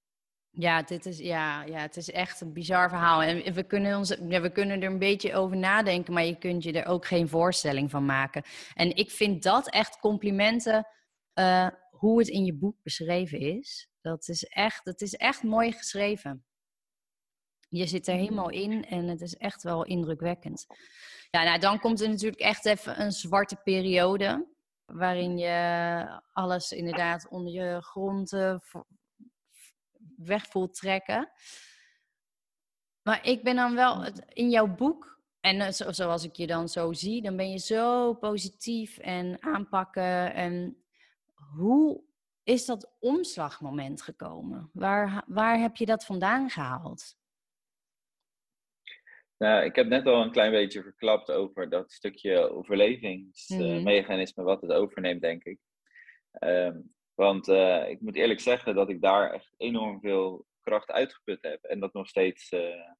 [0.50, 3.22] Ja, dit is, ja, ja, het is echt een bizar verhaal.
[3.22, 6.62] En we kunnen, ons, ja, we kunnen er een beetje over nadenken, maar je kunt
[6.62, 8.42] je er ook geen voorstelling van maken.
[8.74, 10.86] En ik vind dat echt complimenten
[11.90, 13.88] hoe het in je boek beschreven is.
[14.06, 16.44] Dat is echt, het is echt mooi geschreven.
[17.68, 20.66] Je zit er helemaal in en het is echt wel indrukwekkend.
[21.30, 24.54] Ja, nou, dan komt er natuurlijk echt even een zwarte periode.
[24.84, 28.30] Waarin je alles inderdaad onder je grond
[30.16, 31.32] weg voelt trekken.
[33.02, 36.68] Maar ik ben dan wel, in jouw boek En eh, zo- zoals ik je dan
[36.68, 40.34] zo zie, dan ben je zo positief en aanpakken.
[40.34, 40.84] En
[41.34, 42.04] hoe
[42.46, 44.70] is dat omslagmoment gekomen?
[44.72, 47.16] Waar, waar heb je dat vandaan gehaald?
[49.36, 52.52] Nou, ik heb net al een klein beetje verklapt over dat stukje Mhm.
[52.54, 55.58] overlevingsmechanisme wat het overneemt, denk ik.
[56.30, 56.80] Ehm,
[57.14, 61.64] want eh, ik moet eerlijk zeggen dat ik daar echt enorm veel kracht uitgeput heb.
[61.64, 62.90] En dat nog steeds eh,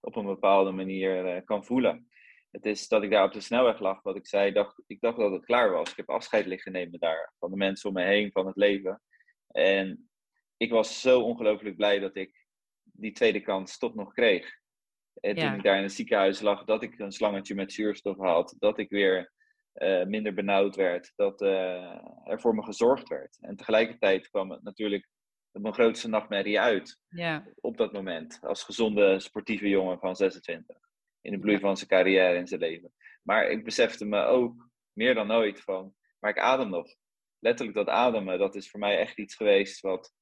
[0.00, 2.08] op een bepaalde manier eh, kan voelen.
[2.56, 4.52] Het is dat ik daar op de snelweg lag, wat ik zei.
[4.52, 5.90] Dacht, ik dacht dat het klaar was.
[5.90, 7.32] Ik heb afscheid liggen nemen daar.
[7.38, 9.02] Van de mensen om me heen, van het leven.
[9.46, 10.10] En
[10.56, 12.46] ik was zo ongelooflijk blij dat ik
[12.82, 14.58] die tweede kans toch nog kreeg.
[15.20, 18.54] En toen ik daar in het ziekenhuis lag, dat ik een slangetje met zuurstof had.
[18.58, 19.32] Dat ik weer
[19.72, 21.12] eh, minder benauwd werd.
[21.16, 23.38] Dat eh, er voor me gezorgd werd.
[23.40, 25.08] En tegelijkertijd kwam het natuurlijk
[25.50, 28.38] mijn grootste nachtmerrie uit Ja, op dat moment.
[28.40, 30.85] Als gezonde sportieve jongen van 26.
[31.26, 32.92] In de bloei van zijn carrière en zijn leven.
[33.22, 36.94] Maar ik besefte me ook meer dan ooit van, maar ik adem nog.
[37.38, 40.12] Letterlijk dat ademen, dat is voor mij echt iets geweest wat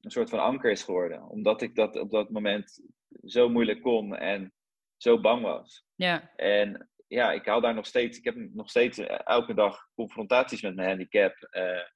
[0.00, 1.28] een soort van anker is geworden.
[1.28, 2.80] Omdat ik dat op dat moment
[3.24, 4.52] zo moeilijk kon en
[4.96, 5.86] zo bang was.
[5.94, 9.88] ja, En ja, ik haal daar nog steeds, ik heb nog steeds eh, elke dag
[9.94, 11.36] confrontaties met mijn handicap.
[11.50, 11.86] Eh,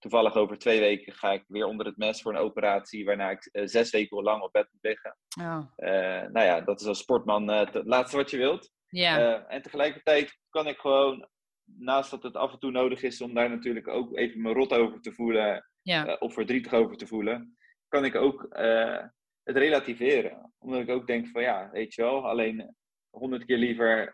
[0.00, 3.48] toevallig over twee weken ga ik weer onder het mes voor een operatie, waarna ik
[3.52, 5.16] eh, zes weken lang op bed moet liggen.
[5.40, 8.72] oh, Eh, nou ja, dat is als sportman eh, het laatste wat je wilt.
[8.88, 11.28] ja, en tegelijkertijd kan ik gewoon,
[11.64, 14.72] naast dat het af en toe nodig is om daar natuurlijk ook even mijn rot
[14.72, 17.56] over te voelen, ja, of verdrietig over te voelen,
[17.88, 18.46] kan ik ook
[19.42, 20.52] het relativeren.
[20.58, 22.76] Omdat ik ook denk van ja, weet je wel, alleen
[23.10, 24.12] honderd keer liever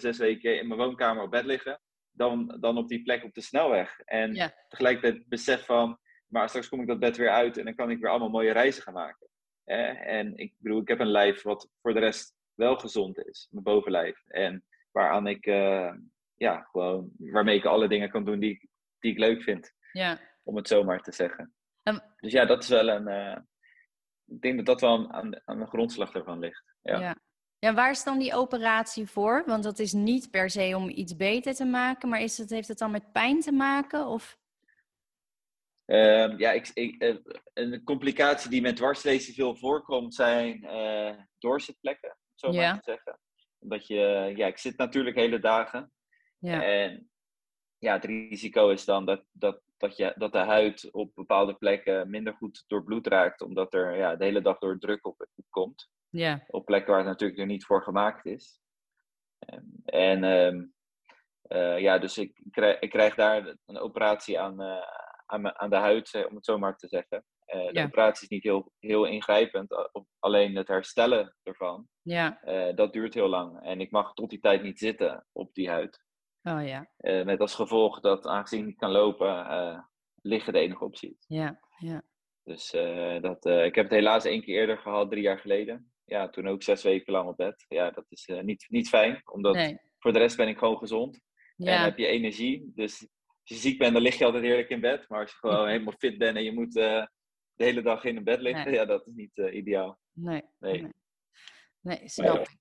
[0.00, 1.80] zes weken in mijn woonkamer op bed liggen,
[2.18, 4.00] dan, dan op die plek op de snelweg.
[4.00, 4.52] En Ja.
[4.68, 7.98] tegelijkertijd besef van, maar straks kom ik dat bed weer uit en dan kan ik
[7.98, 9.26] weer allemaal mooie reizen gaan maken.
[9.64, 13.48] Eh, en ik bedoel, ik heb een lijf wat voor de rest wel gezond is,
[13.50, 14.22] mijn bovenlijf.
[14.26, 15.92] En waaraan ik, eh,
[16.34, 20.18] ja, gewoon, waarmee ik alle dingen kan doen die, ik- die ik leuk vind ja.
[20.42, 21.54] om het zomaar te zeggen.
[21.82, 23.08] En- Dus ja, dat is wel een.
[23.08, 23.36] eh,
[24.26, 26.74] ik denk dat dat wel aan, de- aan de grondslag ervan ligt.
[26.82, 27.00] Ja.
[27.00, 27.16] Ja.
[27.58, 27.74] Ja.
[27.74, 29.42] waar is dan die operatie voor?
[29.46, 32.68] Want dat is niet per se om iets beter te maken, maar is het, heeft
[32.68, 34.06] het dan met pijn te maken?
[34.06, 34.38] Of...
[35.84, 37.16] Ehm, ja, ik, ik, eh,
[37.54, 42.70] een complicatie die met dwarslezen veel voorkomt zijn eh doorzitplekken, om het zo Ja.
[42.70, 43.20] maar te zeggen.
[43.58, 45.92] Omdat je, ja, ik zit natuurlijk hele dagen.
[46.38, 47.10] Ja, En
[47.78, 52.10] ja, het risico is dan dat, dat, dat, je, dat de huid op bepaalde plekken
[52.10, 55.88] minder goed doorbloed raakt, omdat er ja, de hele dag door druk op, op komt.
[56.10, 58.60] Ja, op plekken waar het natuurlijk er niet voor gemaakt is.
[59.38, 60.64] Ehm, En ehm,
[61.42, 64.82] eh, ja, dus ik krijg, ik krijg daar een operatie aan, eh,
[65.26, 67.24] aan, aan de huid, eh, om het zo maar te zeggen.
[67.44, 67.84] De Ja.
[67.84, 72.40] operatie is niet heel, heel ingrijpend, alleen het herstellen ervan, ja.
[72.74, 73.62] dat duurt heel lang.
[73.62, 76.02] En ik mag tot die tijd niet zitten op die huid.
[76.42, 76.86] Oh ja,
[77.24, 79.88] met als gevolg dat, aangezien ik niet kan lopen,
[80.22, 82.02] liggen de enige optie ja, ja.
[82.42, 82.70] Dus
[83.20, 85.92] dat, ik heb het helaas één keer eerder gehad, drie jaar geleden.
[86.08, 87.64] Ja, toen ook zes weken lang op bed.
[87.68, 90.78] Ja, dat is eh, niet, niet fijn, omdat Nee, voor de rest ben ik gewoon
[90.78, 91.20] gezond.
[91.56, 92.72] En heb je energie.
[92.74, 93.08] Dus als
[93.42, 95.08] je ziek bent, dan lig je altijd heerlijk in bed.
[95.08, 97.06] Maar als je gewoon helemaal fit bent en je moet eh,
[97.54, 98.74] de hele dag in een bed liggen, Nee.
[98.74, 99.98] ja, dat is niet eh, ideaal.
[100.12, 100.82] nee, Nee.
[100.82, 100.92] nee.
[101.80, 102.56] Nee, snap ik.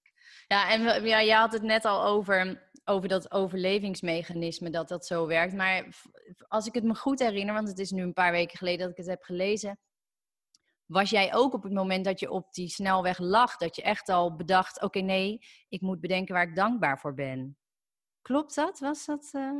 [0.47, 5.27] Ja, en ja, je had het net al over, over dat overlevingsmechanisme, dat dat zo
[5.27, 5.53] werkt.
[5.53, 5.87] Maar
[6.47, 8.89] als ik het me goed herinner, want het is nu een paar weken geleden dat
[8.89, 9.79] ik het heb gelezen,
[10.87, 14.09] was jij ook op het moment dat je op die snelweg lag, dat je echt
[14.09, 17.57] al bedacht, oké, nee, ik moet bedenken waar ik dankbaar voor ben.
[18.21, 18.79] Klopt dat?
[18.79, 19.29] Was dat?
[19.31, 19.51] eh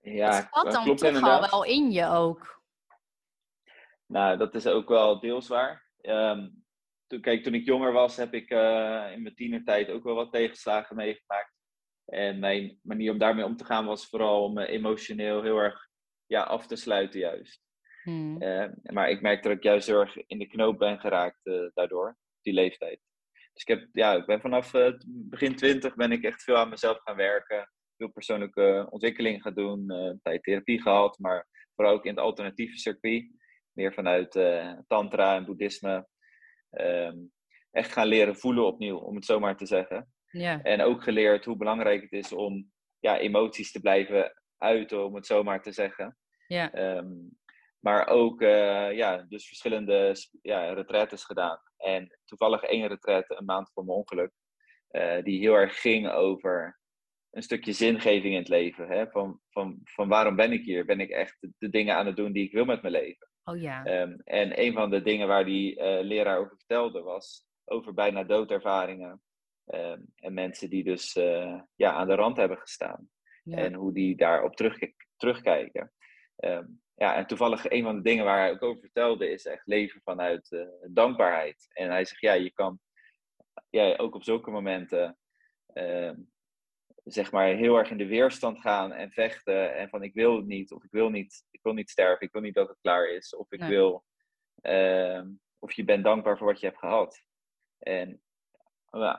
[0.00, 1.42] Ja, zat dat dan klopt toch inderdaad.
[1.42, 2.62] al wel in je ook.
[4.06, 5.86] Nou, dat is ook wel deels waar.
[6.00, 6.48] Ehm,
[7.06, 10.32] toen, kijk, toen ik jonger was, heb ik eh, in mijn tienertijd ook wel wat
[10.32, 11.54] tegenslagen meegemaakt.
[12.04, 15.88] En mijn manier om daarmee om te gaan was vooral om me emotioneel heel erg
[16.26, 17.65] ja, af te sluiten juist.
[18.06, 18.42] Hmm.
[18.42, 21.66] Eh, maar ik merk dat ik juist heel erg in de knoop ben geraakt eh,
[21.74, 23.00] daardoor, die leeftijd.
[23.52, 26.68] Dus ik, heb, ja, ik ben vanaf eh, begin twintig ben ik echt veel aan
[26.68, 27.70] mezelf gaan werken.
[27.96, 29.86] Veel persoonlijke ontwikkeling gaan doen,
[30.22, 33.30] tijd therapie gehad, maar vooral ook in het alternatieve circuit.
[33.72, 34.30] Meer vanuit
[34.86, 36.06] tantra en boeddhisme.
[36.70, 37.16] Ehm,
[37.70, 40.12] echt gaan leren voelen opnieuw, om het zo maar te zeggen.
[40.30, 45.14] Ja, En ook geleerd hoe belangrijk het is om ja, emoties te blijven uiten, om
[45.14, 46.16] het zo maar te zeggen.
[46.46, 47.12] ja, Ehm,
[47.86, 51.58] maar ook eh, ja, dus verschillende ja, retretes gedaan.
[51.76, 54.32] En toevallig één retraite een maand voor mijn ongeluk.
[54.88, 56.80] eh, die heel erg ging over
[57.30, 58.88] een stukje zingeving in het leven.
[58.88, 59.10] Hè?
[59.10, 60.84] Van, van, van waarom ben ik hier?
[60.84, 63.28] Ben ik echt de, dingen aan het doen die ik wil met mijn leven?
[63.44, 67.46] oh ja, Ehm, en een van de dingen waar die eh, leraar over vertelde was
[67.64, 69.22] over bijna doodervaringen.
[69.66, 71.12] Ehm, en mensen die dus
[71.74, 73.08] ja, aan de rand hebben gestaan.
[73.44, 74.78] En hoe die daarop terug,
[75.16, 75.92] terugkijken.
[76.36, 76.64] Ehm,
[76.96, 80.00] ja, en toevallig een van de dingen waar hij ook over vertelde is echt leven
[80.04, 81.66] vanuit dankbaarheid.
[81.72, 82.80] En hij zegt, ja, je kan
[83.70, 85.18] ja, ook op zulke momenten
[85.66, 86.16] ehm,
[87.04, 89.74] zeg maar heel erg in de weerstand gaan en vechten.
[89.74, 92.32] En van ik wil het niet, of ik wil niet, ik wil niet sterven, ik
[92.32, 93.36] wil niet dat het klaar is.
[93.36, 94.04] Of ik wil,
[94.62, 95.28] ehm,
[95.58, 97.24] of je bent dankbaar voor wat je hebt gehad.
[97.78, 98.20] En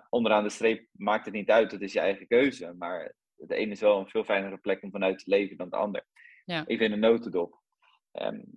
[0.09, 2.73] onderaan de streep maakt het niet uit, het is je eigen keuze.
[2.77, 5.75] Maar de ene is wel een veel fijnere plek om vanuit te leven dan de
[5.75, 6.05] ander.
[6.45, 6.65] Ja.
[6.65, 7.61] Even in een notendop.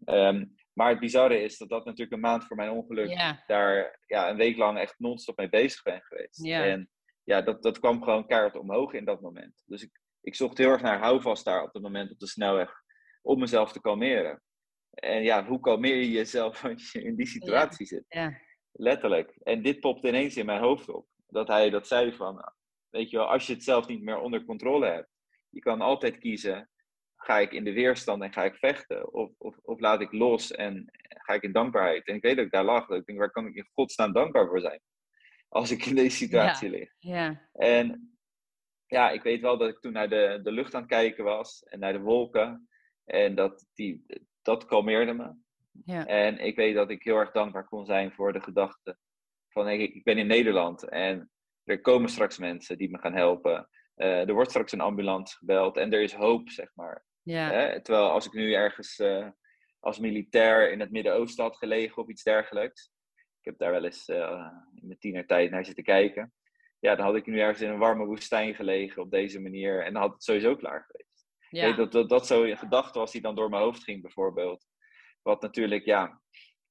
[0.05, 4.31] Um, maar het bizarre is dat dat natuurlijk een maand voor mijn ongeluk daar ja,
[4.31, 6.47] een week lang echt non-stop mee bezig ben geweest.
[6.47, 6.91] En
[7.25, 9.63] ja, dat, dat kwam gewoon keihard omhoog in dat moment.
[9.67, 12.73] Dus ik, ik zocht heel erg naar houvast daar op dat moment op de snelweg
[13.23, 14.43] om mezelf te kalmeren.
[14.91, 18.05] En ja, hoe kalmeer je jezelf als je in die situatie zit?
[18.09, 18.39] Ja.
[18.73, 19.39] Letterlijk.
[19.43, 21.07] En dit popte ineens in mijn hoofd op.
[21.27, 22.53] Dat hij dat zei van,
[22.89, 25.09] weet je wel, als je het zelf niet meer onder controle hebt,
[25.49, 26.71] je kan altijd kiezen,
[27.23, 29.13] ga ik in de weerstand en ga ik vechten?
[29.13, 32.07] Of, of, of laat ik los en ga ik in dankbaarheid?
[32.07, 32.87] En ik weet dat ik daar lag.
[32.87, 34.81] Dat ik denk, waar kan ik in godsnaam dankbaar voor zijn?
[35.51, 36.93] als ik in deze situatie lig.
[36.99, 37.49] Ja.
[37.53, 38.17] En
[38.87, 41.63] ja, ik weet wel dat ik toen naar de, de lucht aan het kijken was
[41.63, 42.69] en naar de wolken.
[43.05, 44.05] En dat, die,
[44.43, 45.35] dat kalmeerde me.
[45.85, 46.07] Ja.
[46.07, 48.99] En ik weet dat ik heel erg dankbaar kon zijn voor de gedachte
[49.49, 51.31] van ik, ik ben in Nederland en
[51.65, 53.69] er komen straks mensen die me gaan helpen.
[53.97, 57.05] Uh, er wordt straks een ambulance gebeld en er is hoop, zeg maar.
[57.31, 57.81] Ja.
[57.81, 59.29] Terwijl als ik nu ergens uh,
[59.81, 64.09] als militair in het Midden-Oosten had gelegen of iets dergelijks, ik heb daar wel eens
[64.09, 66.33] uh, in mijn tienertijd naar zitten kijken.
[66.79, 69.85] Ja, dan had ik nu ergens in een warme woestijn gelegen op deze manier.
[69.85, 71.27] En dan had het sowieso klaar geweest.
[71.51, 71.73] Ja.
[71.73, 74.67] dat, dat dat zo een gedachte was die dan door mijn hoofd ging, bijvoorbeeld.
[75.23, 76.21] Wat natuurlijk, ja,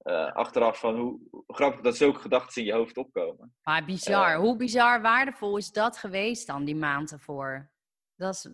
[0.03, 3.55] uh, achteraf van hoe grappig dat zulke gedachten in je hoofd opkomen.
[3.63, 4.33] Maar bizar.
[4.33, 7.71] Uh, hoe bizar waardevol is dat geweest dan, die maand ervoor?
[8.15, 8.49] Dat is...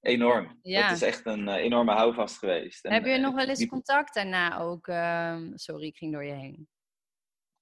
[0.00, 0.58] Enorm.
[0.62, 0.88] Ja.
[0.88, 2.88] Dat is echt een enorme houvast geweest.
[2.88, 4.86] Heb je nog wel eens contact daarna ook?
[4.86, 6.68] Ehm, sorry, ik ging door je heen.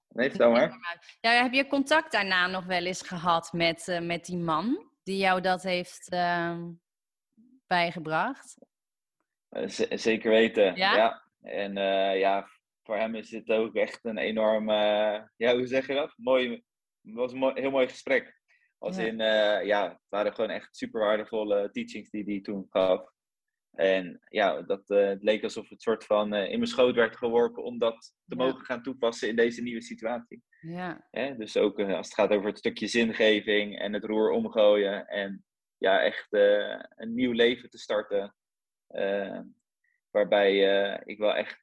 [0.09, 0.99] Nee, vertel maar.
[1.21, 5.17] Ja, heb je contact daarna nog wel eens gehad met, uh, met die man die
[5.17, 6.65] jou dat heeft uh,
[7.67, 8.57] bijgebracht?
[9.91, 10.97] Zeker weten, ja.
[10.97, 11.23] ja.
[11.41, 11.75] En
[12.19, 12.49] ja,
[12.83, 14.71] voor hem is dit ook echt een enorm,
[15.37, 16.15] ja, hoe zeg je dat?
[16.17, 16.51] Mooi,
[17.03, 18.36] het was een mooi, heel mooi gesprek.
[18.79, 19.03] Als ja.
[19.03, 19.17] in,
[19.67, 23.15] ja, het waren gewoon echt super waardevolle teachings die hij toen gaf.
[23.77, 27.17] En ja, dat uh, het leek alsof het soort van uh, in mijn schoot werd
[27.17, 30.43] geworpen om dat te mogen gaan toepassen in deze nieuwe situatie.
[30.61, 31.07] Ja.
[31.37, 35.45] Dus ook als het gaat over het stukje zingeving en het roer omgooien en
[35.79, 38.35] ja, echt een nieuw leven te starten.
[40.11, 40.59] waarbij
[41.05, 41.61] ik wel echt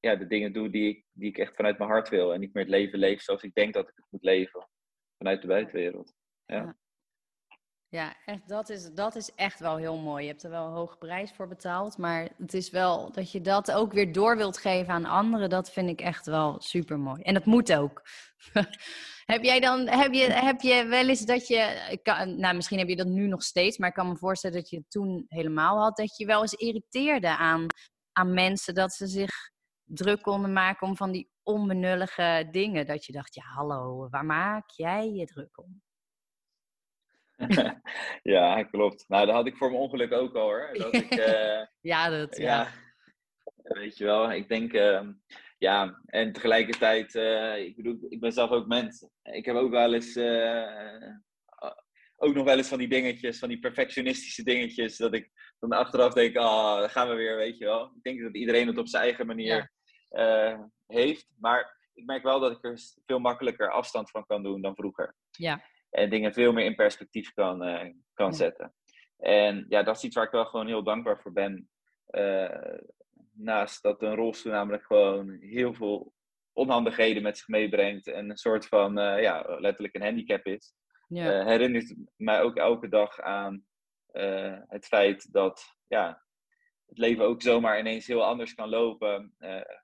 [0.00, 2.54] ja, de dingen doe die ik, die ik echt vanuit mijn hart wil en niet
[2.54, 4.68] meer het leven leef zoals ik denk dat ik het moet leven
[5.20, 6.12] vanuit de buitenwereld.
[6.46, 6.78] ja.
[7.88, 10.22] Ja, echt, dat, is, dat is echt wel heel mooi.
[10.22, 11.98] Je hebt er wel een hoge prijs voor betaald.
[11.98, 15.50] Maar het is wel dat je dat ook weer door wilt geven aan anderen.
[15.50, 17.22] Dat vind ik echt wel super mooi.
[17.22, 18.02] En dat moet ook.
[19.34, 22.88] heb jij dan, heb je, heb je wel eens dat je, kan, nou misschien heb
[22.88, 25.82] je dat nu nog steeds, maar ik kan me voorstellen dat je het toen helemaal
[25.82, 27.66] had, dat je wel eens irriteerde aan,
[28.12, 29.50] aan mensen dat ze zich
[29.84, 32.86] druk konden maken om van die onbenullige dingen.
[32.86, 35.82] Dat je dacht, ja hallo, waar maak jij je druk om?
[38.34, 39.04] ja, klopt.
[39.08, 40.70] Nou, dat had ik voor mijn ongeluk ook al hoor.
[40.72, 42.68] Dat ik, uh, ja, dat ja.
[43.62, 45.08] Weet je wel, ik denk, uh,
[45.58, 49.06] ja, en tegelijkertijd, uh, ik bedoel, ik ben zelf ook mens.
[49.22, 51.14] Ik heb ook wel eens, eh,
[52.16, 56.12] ook nog wel eens van die dingetjes, van die perfectionistische dingetjes, dat ik dan achteraf
[56.12, 57.84] denk, ah, oh, gaan we weer, weet je wel.
[57.84, 59.72] Ik denk dat iedereen het op zijn eigen manier
[60.86, 64.74] heeft, maar ik merk wel dat ik er veel makkelijker afstand van kan doen dan
[64.74, 65.14] vroeger.
[65.30, 68.74] Ja en dingen veel meer in perspectief kan, uh, kan zetten.
[69.16, 71.70] En ja, dat is iets waar ik wel gewoon heel dankbaar voor ben.
[72.10, 72.78] Uh,
[73.32, 76.12] naast dat een rolstoel namelijk gewoon heel veel
[76.52, 80.74] onhandigheden met zich meebrengt en een soort van, ja, letterlijk een handicap is,
[81.08, 81.44] ja.
[81.44, 83.64] herinnert mij ook elke dag aan
[84.66, 86.22] het feit dat, ja,
[86.90, 89.34] het leven ook zomaar ineens heel anders kan lopen.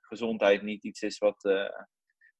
[0.01, 1.49] gezondheid niet iets is wat,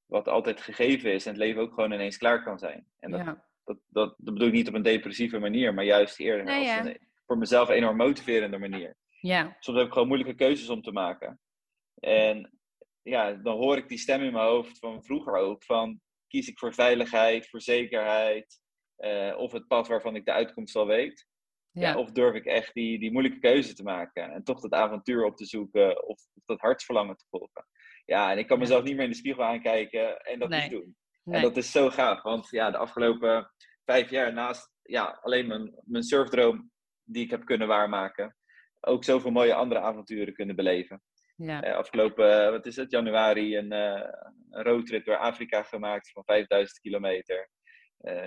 [0.05, 2.87] wat altijd gegeven is en het leven ook gewoon ineens klaar kan zijn.
[2.99, 6.19] En dat, ja dat, dat, dat bedoel ik niet op een depressieve manier, maar juist
[6.19, 8.95] eerder nee, een, voor mezelf enorm motiverende manier.
[9.21, 9.57] Ja.
[9.59, 11.39] Soms heb ik gewoon moeilijke keuzes om te maken.
[11.99, 12.59] En
[13.01, 16.59] ja, dan hoor ik die stem in mijn hoofd van vroeger ook, van kies ik
[16.59, 18.59] voor veiligheid, voor zekerheid,
[18.97, 21.26] uh, of het pad waarvan ik de uitkomst al weet.
[21.79, 21.97] Ja.
[21.97, 25.37] of durf ik echt die, die moeilijke keuze te maken en toch dat avontuur op
[25.37, 27.65] te zoeken of, of dat hartsverlangen te volgen.
[28.05, 30.95] Ja, en ik kan mezelf niet meer in de spiegel aankijken en dat niet doen.
[31.23, 33.51] En dat is zo gaaf, want ja, de afgelopen
[33.85, 36.71] vijf jaar naast ja, alleen mijn, mijn surfdroom
[37.03, 38.35] die ik heb kunnen waarmaken,
[38.79, 41.01] ook zoveel mooie andere avonturen kunnen beleven.
[41.35, 41.67] Ja.
[41.67, 44.03] Uh, afgelopen, uh, wat is het, januari een, uh,
[44.49, 47.49] een roadtrip door Afrika gemaakt van 5000 kilometer.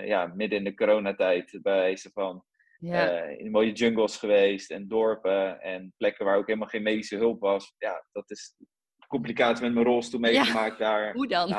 [0.03, 2.43] ja, midden in de coronatijd bij ze van.
[2.81, 3.21] Ja.
[3.21, 7.73] in mooie jungles geweest en dorpen en plekken waar ook helemaal geen medische hulp was.
[7.77, 8.55] Ja, dat is
[9.07, 10.85] complicatie met mijn rolstoel meegemaakt ja.
[10.85, 11.13] daar.
[11.13, 11.53] Hoe dan?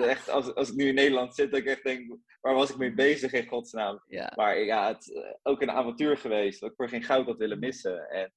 [0.00, 2.76] Echt, als, als ik nu in Nederland zit, dat ik echt denk, waar was ik
[2.76, 4.02] mee bezig in godsnaam?
[4.06, 4.32] Ja.
[4.36, 8.08] Maar ja, het ook een avontuur geweest, dat ik voor geen goud had willen missen.
[8.08, 8.32] En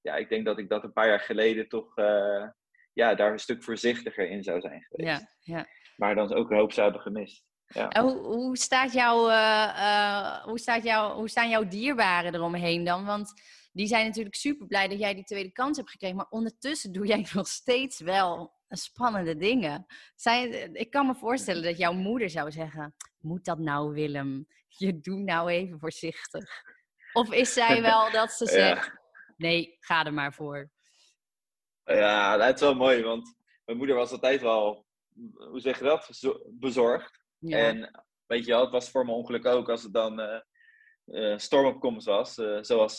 [0.00, 2.48] ja, ik denk dat ik dat een paar jaar geleden toch uh,
[2.92, 5.36] ja, daar een stuk voorzichtiger in zou zijn geweest.
[5.40, 5.66] Ja, ja.
[5.96, 7.44] Maar dan ook een hoop zou hebben gemist.
[7.74, 8.02] Ja.
[8.02, 13.04] Hoe, hoe, staat jouw, uh, uh, hoe, staat jouw, hoe staan jouw dierbaren eromheen dan?
[13.04, 13.32] Want
[13.72, 16.16] die zijn natuurlijk super blij dat jij die tweede kans hebt gekregen.
[16.16, 19.86] Maar ondertussen doe jij nog steeds wel spannende dingen.
[20.14, 24.46] Zijn, ik kan me voorstellen dat jouw moeder zou zeggen: Moet dat nou, Willem?
[24.68, 26.62] Je doet nou even voorzichtig.
[27.12, 28.90] Of is zij wel dat ze zegt:
[29.36, 30.70] nee, ga er maar voor.
[31.84, 34.86] Ja, dat is wel mooi, want mijn moeder was altijd wel,
[35.34, 36.08] hoe zeg je dat,
[36.50, 37.23] bezorgd.
[37.52, 40.40] En weet je wel, het was voor mijn ongeluk ook als het dan uh,
[41.06, 42.96] uh, stormopkomst was, uh, zoals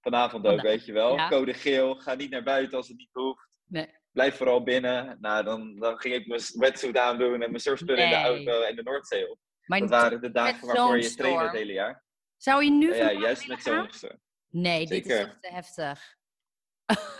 [0.00, 1.28] vanavond ook, weet je wel.
[1.28, 3.48] Code geel, ga niet naar buiten als het niet hoeft.
[3.64, 3.88] Nee.
[4.12, 5.16] Blijf vooral binnen.
[5.20, 8.76] Nou, dan, dan ging ik mijn wetsuit aandoen en mijn surfspullen in de auto en
[8.76, 9.38] de Noordzee op.
[9.64, 12.04] Maar dat waren de dagen waarvoor je trainde het hele jaar.
[12.36, 14.20] Zou je nu Ja, juist met zo'n storm.
[14.48, 16.16] Nee, dit is toch te heftig.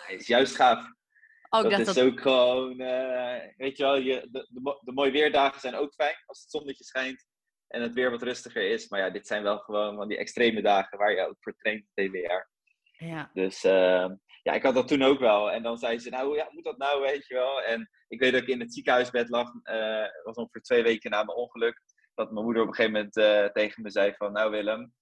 [0.06, 0.92] Hij is juist gaaf.
[1.54, 5.60] Oh, dat, is ook gewoon, uh, weet je wel, je, de, de, de, mooie weerdagen
[5.60, 7.26] zijn ook fijn als het zonnetje schijnt
[7.68, 8.88] en het weer wat rustiger is.
[8.88, 11.80] Maar ja, dit zijn wel gewoon van die extreme dagen waar je ook voor traint
[11.80, 12.50] het hele jaar.
[12.92, 13.30] Ja.
[13.34, 14.10] Dus uh,
[14.42, 15.50] ja, ik had dat toen ook wel.
[15.50, 17.62] En dan zei ze, nou ja, moet dat nou, weet je wel.
[17.62, 21.24] En ik weet dat ik in het ziekenhuisbed lag, uh, was ongeveer twee weken na
[21.24, 21.82] mijn ongeluk.
[22.14, 24.92] Dat mijn moeder op een gegeven moment tegen me zei van, nou Willem,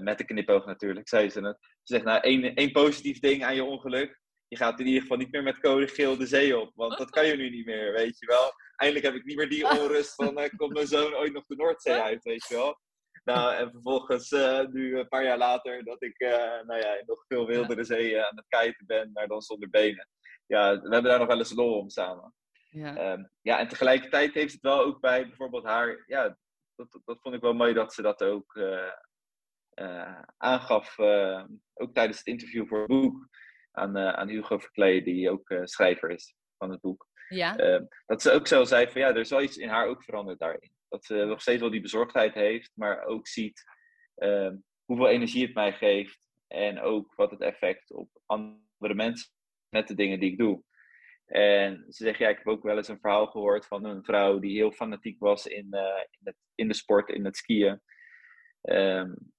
[0.00, 1.56] met de knipoog natuurlijk, zei ze het.
[1.60, 4.20] Ze zegt, nou, één, één positief ding aan je ongeluk.
[4.48, 6.72] Je gaat in ieder geval niet meer met code geel de zee op.
[6.74, 8.52] Want dat kan je nu niet meer, weet je wel.
[8.76, 11.56] Eindelijk heb ik niet meer die onrust van, uh, komt mijn zoon ooit nog de
[11.56, 12.78] Noordzee uit, weet je wel.
[13.24, 16.18] Nou, en vervolgens, uh, nu een paar jaar later, dat ik
[16.66, 20.08] nou ja, nog veel wildere zeeën aan het kiten ben, maar dan zonder benen.
[20.46, 22.34] Ja, we hebben daar nog wel eens lol om samen.
[22.70, 23.12] Ja.
[23.12, 26.38] Um, ja, en tegelijkertijd heeft het wel ook bij bijvoorbeeld haar, ja,
[26.74, 28.58] dat, dat vond ik wel mooi dat ze dat ook
[30.36, 33.28] aangaf, uh, ook tijdens het interview voor het boek,
[33.78, 37.06] aan, uh, aan Hugo Verklee, die ook schrijver is van het boek.
[37.28, 37.56] Ja.
[38.06, 40.38] dat ze ook zo zei van ja, er is wel iets in haar ook veranderd
[40.38, 40.70] daarin.
[40.88, 43.64] Dat ze nog steeds wel die bezorgdheid heeft, maar ook ziet
[44.84, 49.30] hoeveel energie het mij geeft en ook wat het effect op andere mensen
[49.68, 50.62] met de dingen die ik doe.
[51.26, 54.38] En ze zegt, ja, ik heb ook wel eens een verhaal gehoord van een vrouw
[54.38, 55.66] die heel fanatiek was in,
[56.10, 57.80] in, het, in de sport, in het skiën.
[58.62, 59.32] Um,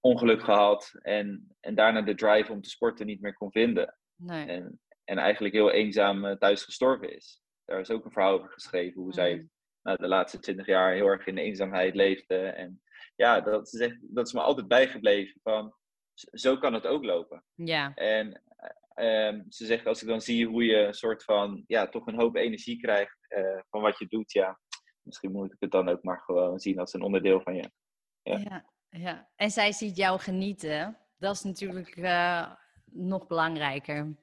[0.00, 3.98] ongeluk gehad en, en daarna de drive om te sporten niet meer kon vinden.
[4.16, 4.46] Nee.
[4.46, 7.42] En, en eigenlijk heel eenzaam eh, thuis gestorven is.
[7.64, 9.50] Daar is ook een verhaal over geschreven, hoe zij mm.
[9.82, 12.36] nou, de laatste twintig jaar heel erg in de eenzaamheid leefde.
[12.36, 12.82] En
[13.16, 15.74] ja, dat, zegt, dat is me altijd bijgebleven van,
[16.14, 17.44] zo kan het ook lopen.
[17.54, 17.94] Ja.
[17.94, 18.42] En
[18.94, 22.20] um, ze zegt, als ik dan zie hoe je een soort van, ja, toch een
[22.20, 24.58] hoop energie krijgt uh, van wat je doet, ja,
[25.02, 27.70] misschien moet ik het dan ook maar gewoon zien als een onderdeel van je.
[28.22, 28.36] Ja.
[28.36, 28.70] ja.
[28.90, 30.98] Ja, en zij ziet jou genieten.
[31.18, 32.46] Dat is natuurlijk uh,
[32.84, 34.16] nog belangrijker.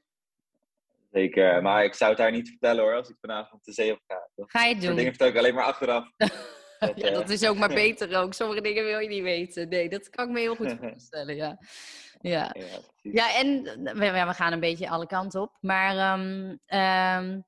[1.11, 3.99] Zeker, maar ik zou het haar niet vertellen hoor, als ik vanavond de zee op
[4.07, 4.29] ga.
[4.35, 4.85] Dat, ga je doen?
[4.85, 6.11] Dat dingen vertel ik alleen maar achteraf.
[6.79, 8.33] dat, ja, dat is ook maar beter ook.
[8.33, 9.69] Sommige dingen wil je niet weten.
[9.69, 11.57] Nee, dat kan ik me heel goed voorstellen, ja.
[12.21, 15.57] Ja, ja, ja en we, we, gaan een beetje alle kanten op.
[15.61, 17.45] Maar um, um,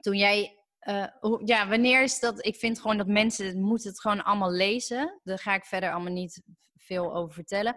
[0.00, 2.46] toen jij uh, ja, wanneer is dat?
[2.46, 5.20] Ik vind gewoon dat mensen moeten het gewoon allemaal lezen.
[5.22, 6.42] Daar ga ik verder allemaal niet
[6.76, 7.76] veel over vertellen.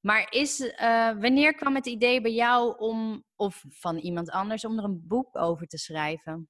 [0.00, 4.78] Maar is, uh, wanneer kwam het idee bij jou om, of van iemand anders, om
[4.78, 6.48] er een boek over te schrijven?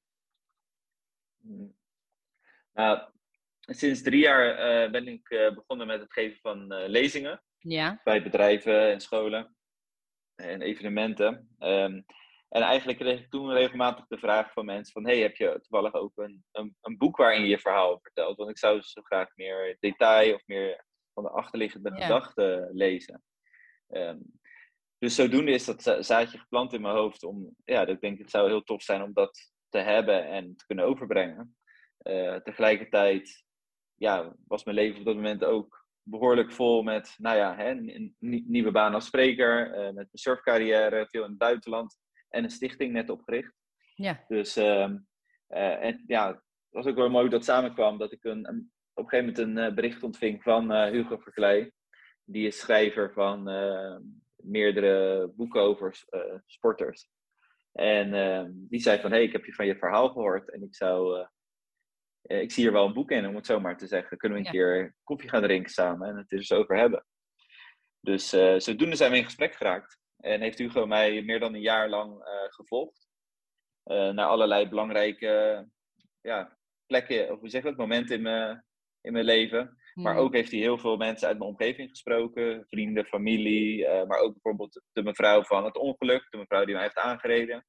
[2.72, 3.10] Nou,
[3.60, 7.42] sinds drie jaar uh, ben ik begonnen met het geven van lezingen.
[7.58, 8.00] Ja.
[8.04, 9.56] Bij bedrijven en scholen
[10.34, 11.56] en evenementen.
[11.58, 12.04] Um,
[12.48, 15.06] en eigenlijk kreeg ik toen regelmatig de vraag van mensen van...
[15.06, 18.36] hey, heb je toevallig ook een, een, een, boek waarin je je verhaal vertelt?
[18.36, 23.22] Want ik zou zo graag meer detail of meer van de achterliggende gedachten lezen.
[23.88, 24.38] Um,
[24.98, 27.24] dus zodoende is dat zaadje geplant in mijn hoofd.
[27.24, 30.66] Om, ja, ik denk het zou heel tof zijn om dat te hebben en te
[30.66, 31.56] kunnen overbrengen.
[32.02, 33.44] Uh, tegelijkertijd
[33.94, 38.16] ja, was mijn leven op dat moment ook behoorlijk vol met, nou ja, hè, een,
[38.46, 42.92] nieuwe baan als spreker, uh, met mijn surfcarrière, veel in het buitenland en een stichting
[42.92, 43.52] net opgericht.
[43.94, 44.24] Ja.
[44.28, 44.90] Dus, uh,
[45.46, 47.98] en ja, was ook wel mooi hoe dat samenkwam.
[47.98, 51.72] Dat ik een, een op een gegeven moment een bericht ontving van Hugo Verkleij.
[52.24, 53.42] Die is schrijver van
[54.36, 56.04] meerdere boeken over
[56.46, 57.08] sporters.
[57.72, 60.62] En ehm, die zei van, hé, hey, ik heb je van je verhaal gehoord en
[60.62, 61.26] ik zou,
[62.22, 64.16] ik zie hier wel een boek in, om het zo maar te zeggen.
[64.16, 67.06] Kunnen we een keer koffie gaan drinken samen en het er eens over hebben.
[68.00, 69.98] Dus zodoende zijn we in gesprek geraakt.
[70.16, 73.08] En heeft Hugo mij meer dan een jaar lang uh, gevolgd.
[73.84, 75.66] naar allerlei belangrijke
[76.20, 78.64] ja, plekken, of hoe zeg ik dat, momenten in mijn,
[79.00, 79.76] in mijn leven.
[79.94, 80.22] Maar hmm.
[80.22, 82.64] ook heeft hij heel veel mensen uit mijn omgeving gesproken.
[82.68, 83.78] Vrienden, familie.
[83.78, 86.26] Uh, maar ook bijvoorbeeld de mevrouw van het ongeluk.
[86.30, 87.66] De mevrouw die mij heeft aangereden.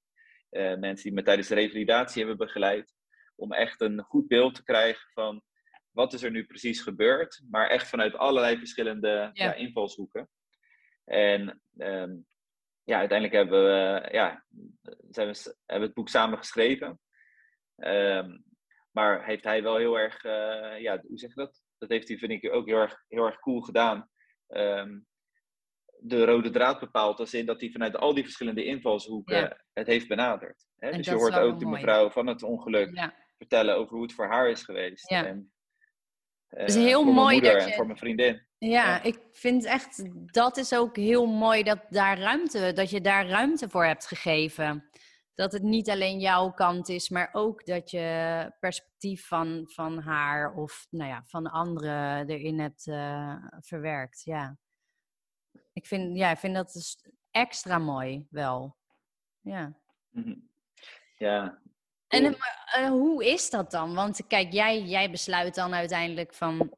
[0.52, 2.94] Uh, mensen die me tijdens de revalidatie hebben begeleid.
[3.36, 5.44] Om echt een goed beeld te krijgen van
[5.92, 7.42] wat is er nu precies gebeurd.
[7.50, 9.54] Maar echt vanuit allerlei verschillende ja.
[9.54, 10.30] invalshoeken.
[11.06, 12.26] En um,
[12.88, 14.46] ja, uiteindelijk hebben we, ja,
[15.10, 17.00] zijn we, hebben het boek samen geschreven.
[17.76, 18.44] Um,
[18.92, 21.62] maar heeft hij wel heel erg, uh, ja, hoe zeg je dat?
[21.78, 24.10] dat heeft hij, vind ik, ook heel erg, heel erg cool gedaan.
[24.48, 25.06] Um,
[26.00, 30.08] de rode draad bepaald, als in dat hij vanuit al die verschillende invalshoeken het heeft
[30.08, 30.68] benaderd.
[30.78, 30.92] Hè?
[30.92, 34.50] Dus je hoort ook de mevrouw van het ongeluk vertellen over hoe het voor haar
[34.50, 35.10] is geweest.
[35.10, 35.26] Ja.
[35.26, 35.52] En,
[36.50, 37.70] uh, het is heel voor mooi dat je...
[37.70, 38.47] En voor mijn vriendin.
[38.58, 40.04] Ja, ik vind echt,
[40.34, 44.90] dat is ook heel mooi dat, daar ruimte, dat je daar ruimte voor hebt gegeven
[45.38, 50.54] dat het niet alleen jouw kant is, maar ook dat je perspectief van, van haar
[50.54, 54.24] of nou ja, van anderen erin hebt uh, verwerkt.
[54.24, 54.58] Ja.
[55.74, 58.78] Ik vind, ja, ik vind dat dus extra mooi wel.
[59.42, 59.78] Ja.
[60.10, 60.36] Mhm.
[61.18, 61.62] Ja.
[62.08, 63.94] En uh, hoe is dat dan?
[63.94, 66.78] Want kijk, jij, jij besluit dan uiteindelijk van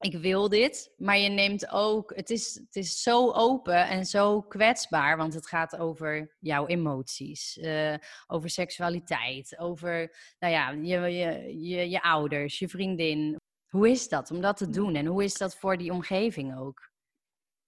[0.00, 4.42] ik wil dit, maar je neemt ook, het is, het is zo open en zo
[4.42, 7.94] kwetsbaar, want het gaat over jouw emoties, uh,
[8.26, 13.36] over seksualiteit, over nou ja, je, je, je, je, ouders, je vriendin.
[13.68, 16.88] Hoe is dat om dat te doen en hoe is dat voor die omgeving ook?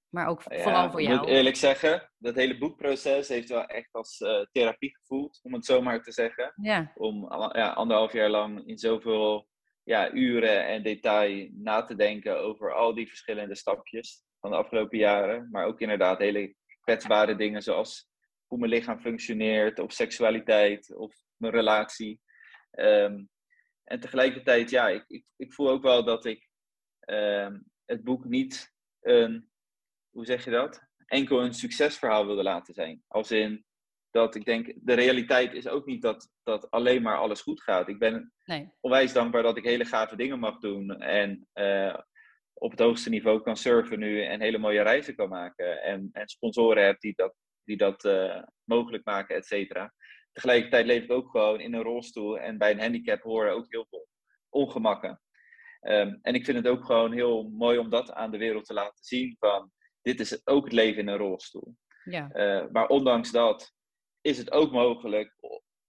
[0.08, 1.14] Maar ook vooral voor jou.
[1.14, 5.52] Ik moet eerlijk zeggen, dat hele boekproces heeft wel echt als uh, therapie gevoeld, om
[5.54, 6.52] het zo maar te zeggen.
[6.62, 6.92] Ja.
[6.94, 7.22] Om
[7.52, 9.50] ja, anderhalf jaar lang in zoveel
[9.82, 14.98] ja, uren en detail na te denken over al die verschillende stapjes van de afgelopen
[14.98, 15.48] jaren.
[15.50, 18.10] Maar ook inderdaad hele kwetsbare dingen zoals
[18.46, 22.20] hoe mijn lichaam functioneert, of seksualiteit, of mijn relatie.
[22.70, 23.30] Um,
[23.84, 26.48] en tegelijkertijd, ja, ik, ik, ik, voel ook wel dat ik
[27.06, 29.50] um, het boek niet een,
[30.10, 30.80] hoe zeg je dat?
[31.06, 33.02] Enkel een succesverhaal wilde laten zijn.
[33.08, 33.64] Als in,
[34.12, 37.88] dat ik denk, de realiteit is ook niet dat, dat alleen maar alles goed gaat.
[37.88, 38.72] Ik ben nee.
[38.80, 41.00] onwijs dankbaar dat ik hele gave dingen mag doen.
[41.00, 41.98] En uh,
[42.52, 45.82] op het hoogste niveau kan surfen nu en hele mooie reizen kan maken.
[45.82, 47.34] En, en sponsoren heb die dat,
[47.64, 49.92] die dat uh, mogelijk maken, et cetera.
[50.32, 52.38] Tegelijkertijd leef ik ook gewoon in een rolstoel.
[52.38, 54.08] En bij een handicap horen ook heel veel
[54.48, 55.20] ongemakken.
[55.80, 58.74] Um, en ik vind het ook gewoon heel mooi om dat aan de wereld te
[58.74, 59.36] laten zien.
[59.38, 59.70] Van,
[60.02, 61.76] dit is ook het leven in een rolstoel.
[62.04, 62.30] Ja.
[62.34, 63.72] Uh, maar ondanks dat
[64.22, 65.34] is het ook mogelijk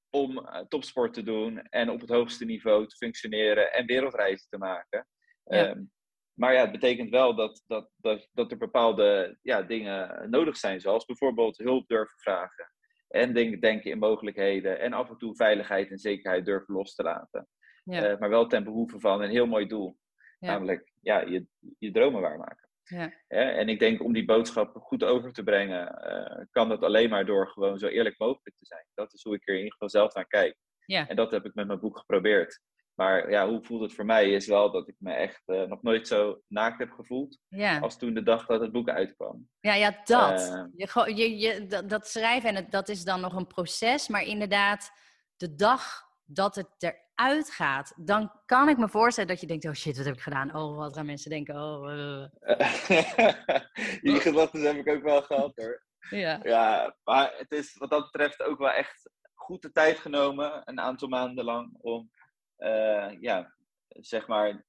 [0.10, 4.58] om uh, topsport te doen en op het hoogste niveau te functioneren en wereldreizen te
[4.58, 5.08] maken.
[5.44, 5.70] Ja.
[5.70, 5.92] Um,
[6.34, 10.82] maar ja, het betekent wel dat, dat, dat, dat er bepaalde ja, dingen nodig zijn,
[10.82, 12.72] zoals bijvoorbeeld hulp durven vragen.
[13.08, 17.04] En denk, denken in mogelijkheden en af en toe veiligheid en zekerheid durven los te
[17.04, 17.48] laten.
[17.84, 18.12] Ja.
[18.12, 19.98] Uh, maar wel ten behoeve van een heel mooi doel.
[20.40, 20.52] Ja.
[20.52, 21.48] Namelijk ja, je,
[21.80, 22.63] je dromen waarmaken.
[22.84, 23.12] Ja.
[23.28, 27.26] en ik denk om die boodschap goed over te brengen, uh, kan dat alleen maar
[27.26, 28.86] door gewoon zo eerlijk mogelijk te zijn.
[28.94, 30.58] Dat is hoe ik er in ieder geval zelf naar kijk.
[30.86, 31.08] Ja.
[31.08, 32.62] En dat heb ik met mijn boek geprobeerd.
[32.94, 35.82] Maar ja, hoe voelt het voor mij is wel dat ik me echt uh, nog
[35.82, 37.40] nooit zo naakt heb gevoeld.
[37.48, 37.80] Ja.
[37.80, 39.50] Als toen de dag dat het boek uitkwam.
[39.60, 40.42] Ja, ja dat.
[40.42, 44.08] Uh, je, je, je, dat, dat schrijven, en het, dat is dan nog een proces.
[44.08, 44.92] Maar inderdaad,
[45.38, 49.74] de dag dat het eruit gaat, dan kan ik me voorstellen dat je denkt: oh
[49.74, 50.56] shit, wat heb ik gedaan?
[50.56, 51.56] Oh, wat gaan mensen denken?
[51.56, 52.26] Oh, uh.
[54.02, 55.84] Die gedachten heb ik ook wel gehad hoor.
[56.10, 56.40] Ja.
[56.44, 60.80] ja, maar het is wat dat betreft ook wel echt goed de tijd genomen, een
[60.80, 62.12] aantal maanden lang, om
[62.58, 63.54] uh, ja,
[63.88, 64.66] zeg maar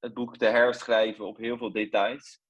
[0.00, 2.40] het boek te herschrijven op heel veel details.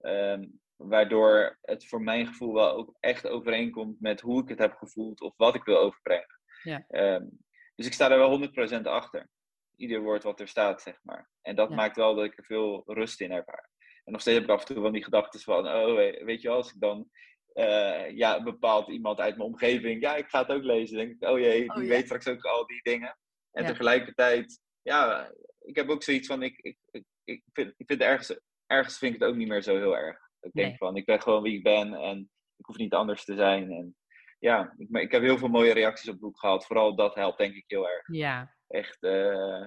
[0.00, 4.74] Um, waardoor het voor mijn gevoel wel ook echt overeenkomt met hoe ik het heb
[4.74, 6.40] gevoeld of wat ik wil overbrengen.
[6.62, 6.84] Ja.
[6.88, 7.44] Um,
[7.82, 9.28] dus ik sta er wel 100% achter.
[9.76, 11.30] Ieder woord wat er staat, zeg maar.
[11.42, 13.70] En dat maakt wel dat ik er veel rust in ervaar.
[14.04, 16.48] En nog steeds heb ik af en toe van die gedachten van, oh, weet je
[16.48, 17.10] wel, als ik dan
[17.54, 21.28] uh, ja, bepaald iemand uit mijn omgeving, ja, ik ga het ook lezen, denk ik,
[21.28, 23.18] oh jee, die oh, weet straks ook al die dingen.
[23.52, 23.68] En ja.
[23.68, 28.40] tegelijkertijd, ja, ik heb ook zoiets van, ik, ik, ik, ik vind, ik vind ergens,
[28.66, 30.18] ergens vind ik het ook niet meer zo heel erg.
[30.40, 30.76] Ik denk nee.
[30.76, 33.70] van, ik ben gewoon wie ik ben en ik hoef niet anders te zijn.
[33.70, 33.96] En
[34.42, 36.66] ja, ik, ik heb heel veel mooie reacties op het boek gehad.
[36.66, 38.06] Vooral dat helpt denk ik heel erg.
[38.06, 38.54] Ja.
[38.66, 38.98] echt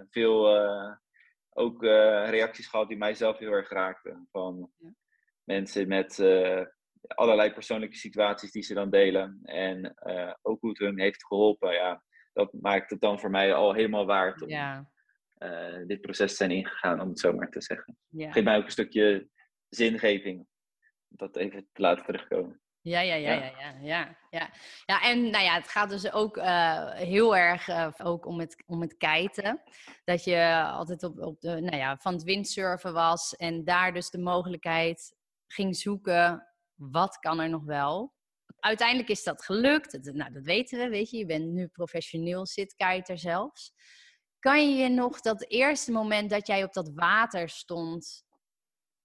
[0.09, 0.57] veel
[1.49, 4.27] ook reacties gehad die mij zelf heel erg raakten.
[4.31, 4.71] Van
[5.43, 6.19] mensen met
[7.07, 9.39] allerlei persoonlijke situaties die ze dan delen.
[9.43, 9.95] En
[10.41, 11.73] ook hoe het hun heeft geholpen.
[11.73, 12.03] Ja,
[12.33, 14.89] dat maakt het dan voor mij al helemaal waard om ja.
[15.85, 17.97] dit proces te zijn ingegaan, om het zo maar te zeggen.
[18.09, 18.31] Ja.
[18.31, 19.29] Geeft mij ook een stukje
[19.69, 20.39] zingeving.
[21.09, 22.59] Om dat even te laten terugkomen.
[22.85, 24.49] Ja, ja, ja, ja, ja, ja, ja.
[24.85, 28.63] ja en nou ja, het gaat dus ook uh, heel erg uh, ook om het,
[28.65, 29.61] om het kiten.
[30.03, 34.09] Dat je altijd op, op de, nou ja, van het windsurfen was en daar dus
[34.09, 35.15] de mogelijkheid
[35.47, 38.13] ging zoeken, wat kan er nog wel?
[38.59, 42.45] Uiteindelijk is dat gelukt, dat, nou dat weten we, weet je, je bent nu professioneel
[42.45, 43.73] zitkiter zelfs.
[44.39, 48.25] Kan je je nog dat eerste moment dat jij op dat water stond,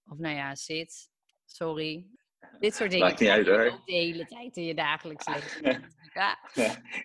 [0.05, 1.11] of nou ja, zit,
[1.45, 2.07] sorry,
[2.59, 3.07] dit soort dingen.
[3.07, 3.81] Maakt niet uit hoor.
[3.85, 5.83] De hele tijd in je dagelijks leven.
[6.15, 6.39] ja.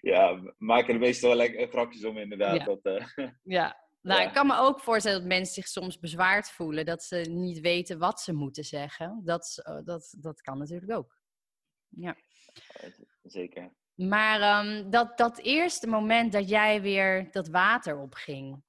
[0.02, 2.56] ja, maken er meestal wel lekker grapjes om inderdaad.
[2.56, 2.66] Ja.
[2.66, 3.06] Dat, uh,
[3.58, 3.84] ja.
[4.02, 6.86] Nou, ik kan me ook voorstellen dat mensen zich soms bezwaard voelen.
[6.86, 9.22] Dat ze niet weten wat ze moeten zeggen.
[9.24, 11.18] Dat, uh, dat, dat kan natuurlijk ook.
[11.90, 12.16] Ja.
[13.24, 13.74] Zeker.
[13.96, 18.64] Maar um, dat, dat eerste moment dat jij weer dat water opging.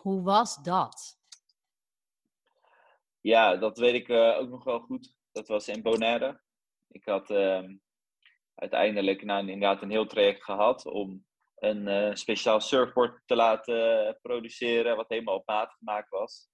[0.00, 1.18] Hoe was dat?
[3.20, 5.16] Ja, dat weet ik uh, ook nog wel goed.
[5.38, 6.40] Dat was in Bonaire.
[6.88, 7.64] Ik had uh,
[8.54, 14.96] uiteindelijk nou, inderdaad een heel traject gehad om een uh, speciaal surfboard te laten produceren,
[14.96, 16.48] wat helemaal op maat gemaakt was.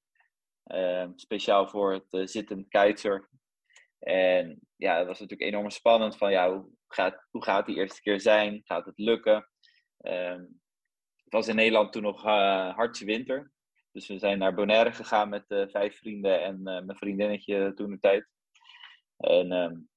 [0.66, 3.41] Uh, speciaal voor het uh, zittend kitesurfen.
[3.99, 8.01] En ja, dat was natuurlijk enorm spannend van ja, hoe gaat, hoe gaat die eerste
[8.01, 8.61] keer zijn?
[8.64, 9.49] Gaat het lukken?
[10.01, 10.41] Ehm,
[11.24, 13.53] het was in Nederland toen nog hartje winter.
[13.93, 18.34] Dus we zijn naar Bonaire gegaan met vijf vrienden en mijn vriendinnetje toen de tijd.
[19.16, 19.88] En um,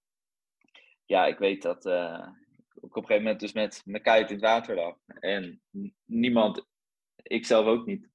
[1.06, 2.28] ja, ik weet dat uh,
[2.76, 4.98] ik op een gegeven moment dus met mijn kite in het water lag.
[5.20, 5.62] En
[6.06, 6.68] niemand,
[7.16, 8.10] ik zelf ook niet,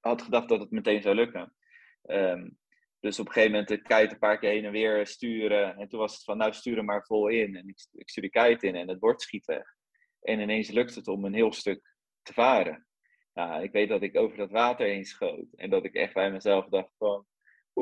[0.00, 1.54] had gedacht dat het meteen zou lukken.
[2.02, 2.58] Um,
[3.00, 5.76] dus op een gegeven moment de kite een paar keer heen en weer sturen.
[5.76, 7.56] En toen was het van, nou stuur maar vol in.
[7.56, 9.74] En ik, ik stuur de kite in en het bord schiet weg.
[10.20, 12.86] En ineens lukt het om een heel stuk te varen.
[13.34, 15.52] Nou, ik weet dat ik over dat water heen schoot.
[15.54, 17.26] En dat ik echt bij mezelf dacht van,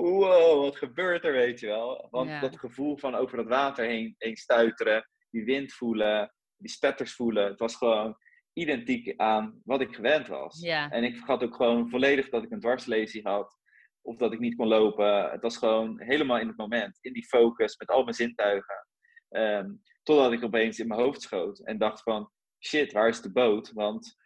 [0.00, 2.08] wow, wat gebeurt er, weet je wel.
[2.10, 2.40] Want ja.
[2.40, 7.44] dat gevoel van over dat water heen, heen stuiteren, die wind voelen, die spetters voelen,
[7.44, 8.16] het was gewoon
[8.52, 10.60] identiek aan wat ik gewend was.
[10.60, 10.90] Ja.
[10.90, 13.58] En ik vergat ook gewoon volledig dat ik een dwarslesie had,
[14.02, 15.30] of dat ik niet kon lopen.
[15.30, 18.86] Het was gewoon helemaal in het moment, in die focus, met al mijn zintuigen.
[19.28, 22.30] Um, totdat ik opeens in mijn hoofd schoot en dacht van,
[22.66, 23.72] shit, waar is de boot?
[23.72, 24.16] Want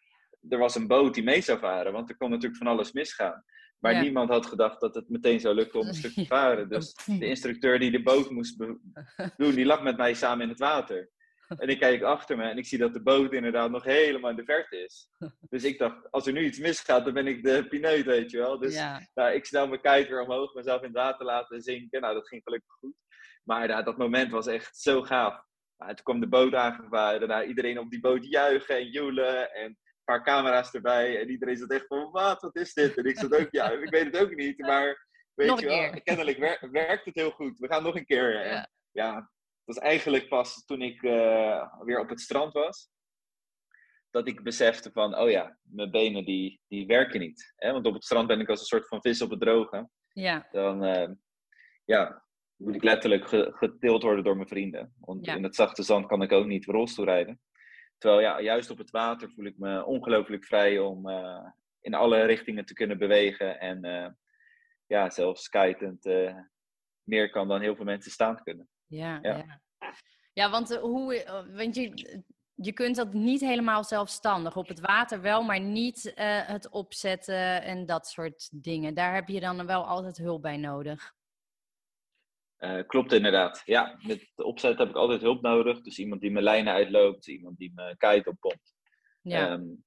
[0.48, 3.44] er was een boot die mee zou varen, want er kon natuurlijk van alles misgaan.
[3.82, 4.00] Maar ja.
[4.00, 6.68] niemand had gedacht dat het meteen zou lukken om een stuk te varen.
[6.68, 8.58] Dus de instructeur die de boot moest
[9.36, 11.10] doen, die lag met mij samen in het water.
[11.58, 14.36] En ik kijk achter me en ik zie dat de boot inderdaad nog helemaal in
[14.36, 15.10] de verte is.
[15.40, 18.38] Dus ik dacht, als er nu iets misgaat, dan ben ik de pineut, weet je
[18.38, 18.58] wel.
[18.58, 19.08] Dus ja.
[19.14, 22.00] nou, ik snel mijn kite weer omhoog, mezelf in het water laten zinken.
[22.00, 22.94] Nou, dat ging gelukkig goed.
[23.44, 25.44] Maar nou, dat moment was echt zo gaaf.
[25.76, 29.52] Nou, toen kwam de boot aangevaren, daarna iedereen op die boot juichen en joelen.
[29.54, 31.20] En paar camera's erbij.
[31.20, 32.96] En iedereen zat echt van, wat, wat is dit?
[32.96, 34.58] En ik zat ook, ja, ik weet het ook niet.
[34.58, 37.58] Maar weet nog je wel, kennelijk wer werkt het heel goed.
[37.58, 38.40] We gaan nog een keer.
[38.40, 38.68] En, ja.
[38.90, 39.30] ja, dat
[39.64, 42.90] was eigenlijk pas toen ik uh, weer op het strand was.
[44.10, 47.52] Dat ik besefte van, oh ja, mijn benen die, die werken niet.
[47.56, 47.72] Hè?
[47.72, 49.88] Want op het strand ben ik als een soort van vis op het droge.
[50.08, 50.48] Ja.
[50.50, 51.08] Dan, uh,
[51.84, 52.24] ja,
[52.56, 54.94] moet ik letterlijk getild worden door mijn vrienden.
[54.98, 55.34] Want ja.
[55.34, 57.40] in het zachte zand kan ik ook niet rolstoel rijden.
[58.02, 61.46] Terwijl ja, juist op het water voel ik me ongelooflijk vrij om uh,
[61.80, 63.60] in alle richtingen te kunnen bewegen.
[63.60, 64.08] En uh,
[64.86, 66.36] ja, zelfs kitend uh,
[67.02, 68.68] meer kan dan heel veel mensen staan kunnen.
[68.86, 69.36] Ja, ja.
[69.36, 69.60] ja.
[70.32, 72.22] ja want, hoe, want je,
[72.54, 74.56] je kunt dat niet helemaal zelfstandig.
[74.56, 76.12] Op het water wel, maar niet
[76.46, 78.94] het opzetten en dat soort dingen.
[78.94, 81.14] Daar heb je dan wel altijd hulp bij nodig.
[82.64, 83.62] Uh, klopt inderdaad.
[83.64, 85.80] Ja, met de opzet heb ik altijd hulp nodig.
[85.80, 88.74] Dus iemand die mijn lijnen uitloopt, iemand die mijn kite oppompt.
[89.22, 89.52] Ja.
[89.52, 89.82] Um,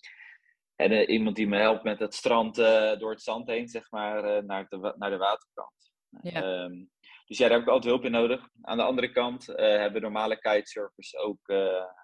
[0.75, 3.91] en uh, iemand die me helpt met het strand uh, door het zand heen, zeg
[3.91, 5.91] maar, naar, de, naar de waterkant.
[6.21, 6.63] Ja.
[6.63, 6.89] Um,
[7.25, 8.47] dus ja, daar heb ik altijd hulp in nodig.
[8.61, 11.53] Aan de andere kant hebben normale kitesurfers ook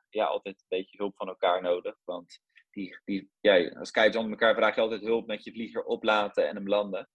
[0.09, 1.95] ja, altijd een beetje hulp van elkaar nodig.
[2.03, 2.39] Want
[2.72, 6.47] die, die, ja, als kiters onder elkaar vraag je altijd hulp met je vlieger oplaten
[6.47, 7.09] en hem landen.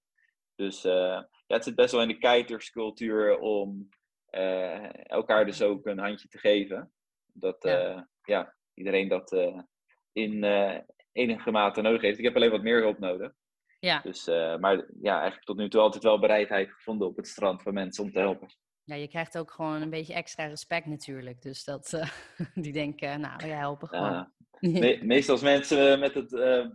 [0.57, 3.89] Dus uh, ja, het zit best wel in de kiterscultuur om
[4.31, 6.93] uh, elkaar dus ook een handje te geven.
[7.33, 7.91] Dat ja.
[7.91, 9.33] Uh, ja iedereen dat
[10.13, 10.45] in
[11.13, 12.19] enige mate nodig heeft.
[12.19, 13.33] Ik heb alleen wat meer hulp nodig.
[13.79, 14.01] Ja.
[14.01, 14.27] Dus,
[14.61, 18.05] maar ja, eigenlijk tot nu toe altijd wel bereidheid gevonden op het strand van mensen
[18.05, 18.49] om te helpen.
[18.85, 21.43] Ja, je krijgt ook gewoon een beetje extra respect natuurlijk.
[21.43, 22.01] Dus dat,
[22.55, 24.33] die denken, nou, wij helpen gewoon.
[24.61, 26.67] Me meestal als mensen met het, uh,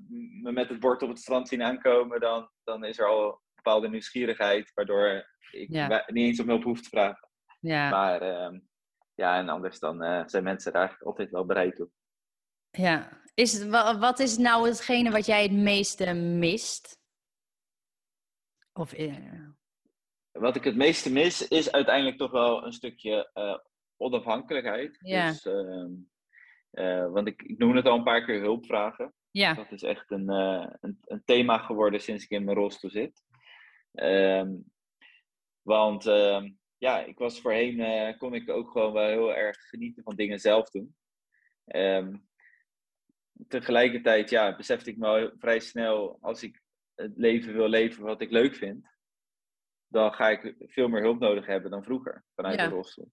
[0.42, 3.90] me met het bord op het strand zien aankomen, dan, dan is er al bepaalde
[3.90, 5.70] nieuwsgierigheid, waardoor ik
[6.08, 7.30] niet eens om hulp hoef te vragen.
[7.60, 7.90] Ja.
[7.90, 8.60] Maar ehm,
[9.16, 11.90] ja, en anders dan uh, zijn mensen daar altijd wel bereid toe.
[12.72, 13.68] Ja, is,
[14.00, 17.00] wat is nou hetgene wat jij het meeste mist?
[18.74, 19.50] Of, uh...
[20.32, 23.58] Wat ik het meeste mis, is uiteindelijk toch wel een stukje uh,
[23.98, 24.98] onafhankelijkheid.
[25.00, 25.30] Ja.
[25.30, 29.14] Dus, ehm, want ik, ik noem het al een paar keer hulpvragen.
[29.32, 29.54] Ja.
[29.54, 33.24] Dat is echt een, een, een, thema geworden sinds ik in mijn rolstoel zit.
[33.94, 34.72] Um,
[35.62, 40.04] want ehm, ja, ik was voorheen, uh, kon ik ook gewoon wel heel erg genieten
[40.04, 40.96] van dingen zelf doen.
[41.66, 42.28] Um,
[43.48, 46.62] tegelijkertijd, ja, besefte ik me vrij snel, als ik
[46.96, 48.88] het leven wil leven wat ik leuk vind,
[49.88, 53.12] dan ga ik veel meer hulp nodig hebben dan vroeger vanuit de rolstoel.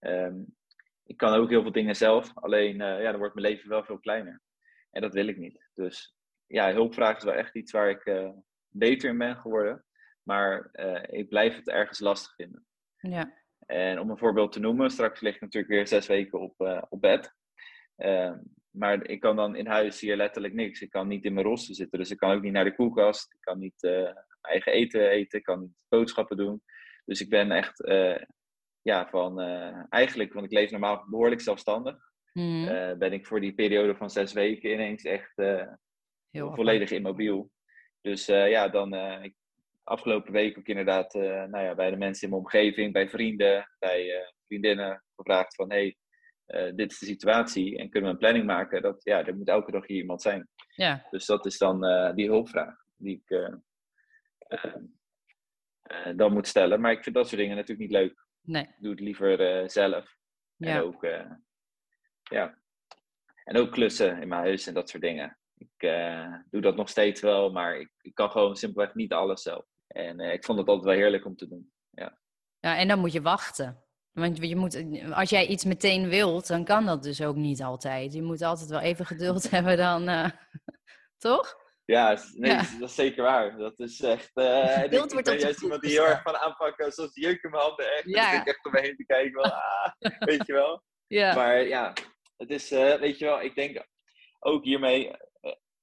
[0.00, 0.56] Um,
[1.04, 3.84] ik kan ook heel veel dingen zelf, alleen uh, ja, dan wordt mijn leven wel
[3.84, 4.42] veel kleiner.
[4.90, 5.68] En dat wil ik niet.
[5.74, 6.14] Dus
[6.46, 8.30] ja, hulpvraag is wel echt iets waar ik uh,
[8.68, 9.84] beter in ben geworden.
[10.28, 12.66] Maar uh, ik blijf het ergens lastig vinden.
[12.96, 13.32] Ja.
[13.66, 16.82] En om een voorbeeld te noemen, straks lig ik natuurlijk weer zes weken op, uh,
[16.88, 17.34] op bed.
[17.96, 18.32] Uh,
[18.70, 20.80] maar ik kan dan in huis hier letterlijk niks.
[20.80, 23.34] Ik kan niet in mijn rossen zitten, dus ik kan ook niet naar de koelkast.
[23.34, 24.10] Ik kan niet uh,
[24.40, 26.62] eigen eten eten, ik kan niet boodschappen doen.
[27.04, 27.82] Dus ik ben echt,
[28.82, 29.40] ja, van
[29.88, 31.96] eigenlijk, want ik leef normaal behoorlijk zelfstandig.
[32.32, 32.64] Mm.
[32.98, 35.32] ben ik voor die periode van zes weken ineens echt
[36.30, 37.50] Heel volledig immobiel.
[38.00, 39.37] Dus ja, dan, ik
[39.88, 43.68] afgelopen week ook inderdaad uh, nou ja, bij de mensen in mijn omgeving, bij vrienden,
[43.78, 45.96] bij uh, vriendinnen gevraagd van hey,
[46.46, 48.82] uh, dit is de situatie en kunnen we een planning maken?
[48.82, 50.48] Dat, ja, er moet elke dag hier iemand zijn.
[50.74, 51.06] Ja.
[51.10, 51.80] Dus dat is dan
[52.14, 53.50] die hulpvraag die ik
[56.16, 56.80] dan moet stellen.
[56.80, 58.26] Maar ik vind dat soort dingen natuurlijk niet leuk.
[58.42, 58.62] Nee.
[58.62, 60.16] Ik doe het liever zelf.
[60.56, 60.76] Ja.
[60.76, 61.02] En ook,
[62.22, 62.58] ja.
[63.44, 65.38] en ook klussen in mijn huis en dat soort dingen.
[65.56, 65.90] Ik
[66.50, 69.66] doe dat nog steeds wel, maar ik, ik kan gewoon simpelweg niet alles zelf.
[69.88, 71.72] En uh, ik vond het altijd wel heerlijk om te doen.
[71.90, 72.18] Ja.
[72.60, 73.82] ja, en dan moet je wachten.
[74.12, 78.12] Want je moet, als jij iets meteen wilt, dan kan dat dus ook niet altijd.
[78.12, 80.30] Je moet altijd wel even geduld hebben dan, uh,
[81.18, 81.66] toch?
[81.84, 83.56] Ja, nee, dat is zeker waar.
[83.56, 84.30] Dat is echt.
[84.38, 87.50] Uh, geduld wordt ben juist iemand die heel erg van aanpakken, zoals die jeuk in
[87.50, 87.92] mijn handen.
[87.92, 88.04] Echt.
[88.04, 88.40] Ja.
[88.40, 89.32] ik echt om me heen te kijken.
[89.32, 90.82] Wel, ah, weet je wel.
[91.06, 91.34] Ja.
[91.34, 91.92] Maar ja,
[92.36, 93.86] het is, uh, weet je wel, ik denk
[94.38, 95.10] ook hiermee.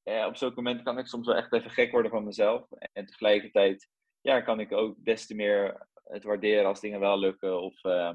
[0.05, 2.71] Op zulke momenten kan ik soms wel echt even gek worden van mezelf.
[2.93, 3.89] En tegelijkertijd
[4.21, 7.61] ja, kan ik ook des te meer het waarderen als dingen wel lukken.
[7.61, 8.11] Of uh,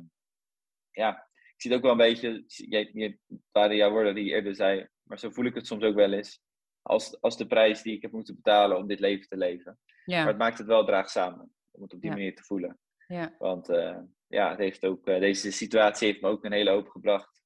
[0.90, 3.18] ja, ik zie het ook wel een beetje, je,
[3.52, 6.12] waren jouw woorden die je eerder zei, maar zo voel ik het soms ook wel
[6.12, 6.42] eens.
[6.82, 9.78] Als, als de prijs die ik heb moeten betalen om dit leven te leven.
[10.04, 10.18] Ja.
[10.18, 12.78] Maar het maakt het wel draagzaam om het op die manier te voelen.
[13.06, 13.34] Ja.
[13.38, 16.88] Want uh, ja, het heeft ook, uh, deze situatie heeft me ook een hele hoop
[16.88, 17.42] gebracht.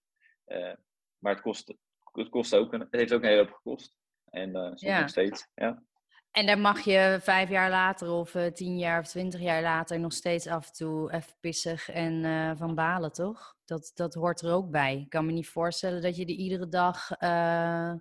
[0.46, 0.74] Uh,
[1.18, 1.74] maar het, kost,
[2.12, 3.96] het, kost ook een, het heeft ook een hele hoop gekost.
[4.34, 5.46] En soms nog steeds.
[5.54, 5.82] Ja.
[6.30, 10.00] En daar mag je vijf jaar later of uh, tien jaar of twintig jaar later
[10.00, 13.56] nog steeds af en toe even pissig en uh, van balen, toch?
[13.64, 14.96] Dat, dat hoort er ook bij.
[14.96, 17.94] Ik kan me niet voorstellen dat je er iedere dag uh,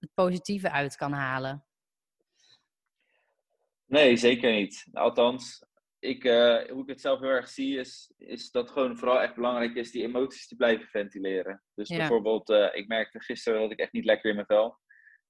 [0.00, 1.64] het positieve uit kan halen.
[3.86, 4.86] Nee, zeker niet.
[4.92, 5.64] Althans,
[5.98, 6.22] ik,
[6.70, 9.90] hoe ik het zelf heel erg zie, is, is dat gewoon vooral echt belangrijk is
[9.90, 11.62] die emoties te blijven ventileren.
[11.74, 14.78] Dus bijvoorbeeld, ik merkte gisteren dat ik echt niet lekker in mijn vel.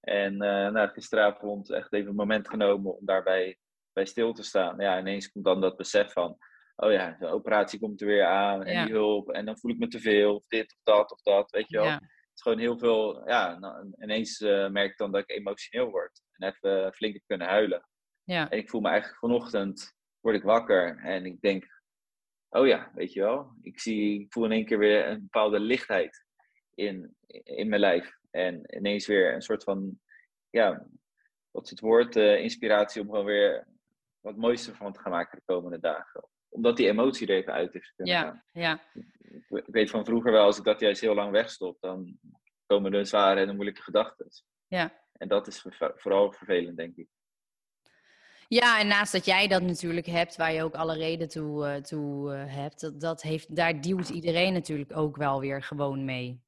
[0.00, 3.58] En uh, nou, gisteravond echt even een moment genomen om daarbij
[3.92, 4.78] bij stil te staan.
[4.78, 6.38] Ja, ineens komt dan dat besef van,
[6.76, 9.30] oh ja, de operatie komt er weer aan en die hulp.
[9.30, 11.76] En dan voel ik me te veel, of dit of dat of dat, weet je
[11.76, 11.90] wel.
[11.90, 12.02] Het
[12.34, 16.22] is gewoon heel veel, ja, nou, ineens uh, merk ik dan dat ik emotioneel word.
[16.32, 17.88] En even flink heb kunnen huilen.
[18.24, 18.50] Ja.
[18.50, 21.80] En ik voel me eigenlijk vanochtend, word ik wakker en ik denk,
[22.48, 23.52] oh ja, weet je wel.
[23.62, 26.24] Ik, zie, ik voel in één keer weer een bepaalde lichtheid
[26.74, 28.18] in, in mijn lijf.
[28.30, 30.00] En ineens weer een soort van,
[30.50, 30.86] ja,
[31.50, 33.66] wat is het woord, uh, inspiratie om gewoon weer
[34.20, 36.28] wat mooiste van te gaan maken de komende dagen.
[36.48, 38.42] Omdat die emotie er even uit is kunnen ja, gaan.
[38.52, 38.80] Ja.
[39.48, 42.18] Ik, weet van vroeger wel, als ik dat juist heel lang wegstop, dan
[42.66, 44.26] komen er zware en moeilijke gedachten.
[44.66, 44.92] Ja.
[45.12, 47.08] En dat is vooral vervelend, denk ik.
[48.48, 51.74] Ja, en naast dat jij dat natuurlijk hebt, waar je ook alle reden toe, uh,
[51.74, 56.40] toe uh, hebt, dat, dat heeft, daar duwt iedereen natuurlijk ook wel weer gewoon mee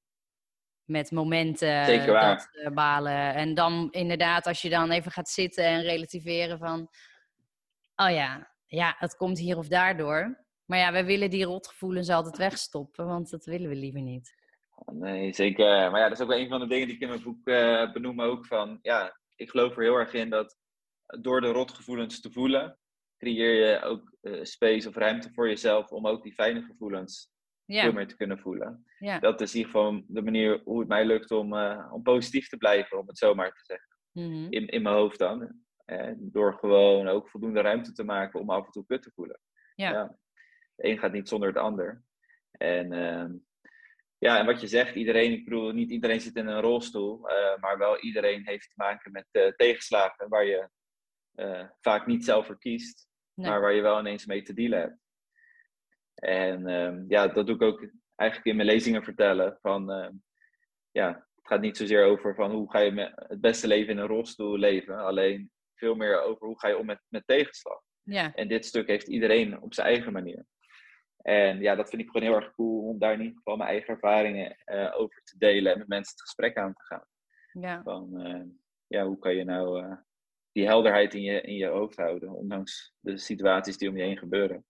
[0.92, 2.36] met momenten Zeker waar.
[2.36, 3.34] dat uh, balen.
[3.34, 6.88] En dan inderdaad, als je dan even gaat zitten en relativeren van...
[7.96, 10.44] Oh ja, ja, het komt hier of daardoor.
[10.64, 14.34] Maar ja, we willen die rotgevoelens altijd wegstoppen, want dat willen we liever niet.
[14.92, 15.90] Nee, zeker.
[15.90, 17.48] Maar ja, dat is ook wel een van de dingen die ik in mijn boek
[17.48, 18.78] uh, benoem ook van...
[18.82, 20.56] Ja, ik geloof er heel erg in dat
[21.20, 22.78] door de rotgevoelens te voelen...
[23.18, 27.31] creëer je ook uh, space of ruimte voor jezelf om ook die fijne gevoelens
[27.64, 27.82] ja.
[27.82, 28.84] veel meer te kunnen voelen.
[28.98, 29.18] Ja.
[29.18, 32.48] Dat is in ieder geval de manier hoe het mij lukt om, uh, om positief
[32.48, 33.90] te blijven, om het zo maar te zeggen.
[34.52, 35.60] in, in mijn hoofd dan.
[36.16, 39.40] door gewoon ook voldoende ruimte te maken om af en toe kut te voelen.
[39.74, 39.90] Ja.
[39.90, 40.18] ja.
[40.74, 42.04] De een gaat niet zonder het ander.
[42.50, 43.32] En ehm,
[44.18, 47.56] ja, en wat je zegt, iedereen, ik bedoel, niet iedereen zit in een rolstoel, uh,
[47.60, 50.68] maar wel iedereen heeft te maken met uh, tegenslagen waar je
[51.80, 55.01] vaak niet zelf voor kiest, maar waar je wel ineens mee te dealen hebt.
[56.22, 59.58] En ehm, ja, dat doe ik ook eigenlijk in mijn lezingen vertellen.
[59.60, 60.12] Van, ehm,
[60.90, 64.06] ja, het gaat niet zozeer over van hoe ga je het beste leven in een
[64.06, 67.80] rolstoel leven, alleen veel meer over hoe ga je om met, met tegenslag.
[68.02, 68.34] Ja.
[68.34, 70.46] En dit stuk heeft iedereen op zijn eigen manier.
[71.16, 73.70] En ja, dat vind ik gewoon heel erg cool om daar in ieder geval mijn
[73.70, 77.06] eigen ervaringen uh, over te delen en met mensen het gesprek aan te gaan.
[77.52, 77.82] Ja.
[77.82, 78.42] Van, uh,
[78.86, 79.96] ja, hoe kan je nou uh,
[80.52, 84.18] die helderheid in je, in je hoofd houden, ondanks de situaties die om je heen
[84.18, 84.66] gebeuren.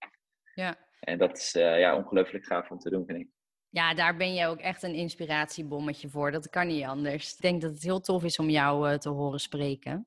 [0.55, 0.91] Ja.
[1.03, 3.29] En dat is ja, ongelooflijk gaaf om te doen, vind ik.
[3.69, 6.31] Ja, daar ben je ook echt een inspiratiebommetje voor.
[6.31, 7.33] Dat kan niet anders.
[7.33, 10.07] Ik denk dat het heel tof is om jou te horen spreken.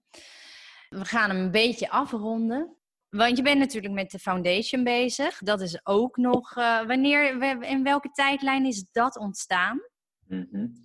[0.90, 2.78] We gaan hem een beetje afronden.
[3.10, 5.38] Want je bent natuurlijk met de foundation bezig.
[5.38, 6.58] Dat is ook nog.
[6.58, 9.82] Uh, wanneer, in welke tijdlijn is dat ontstaan?
[10.28, 10.84] Mm -hmm.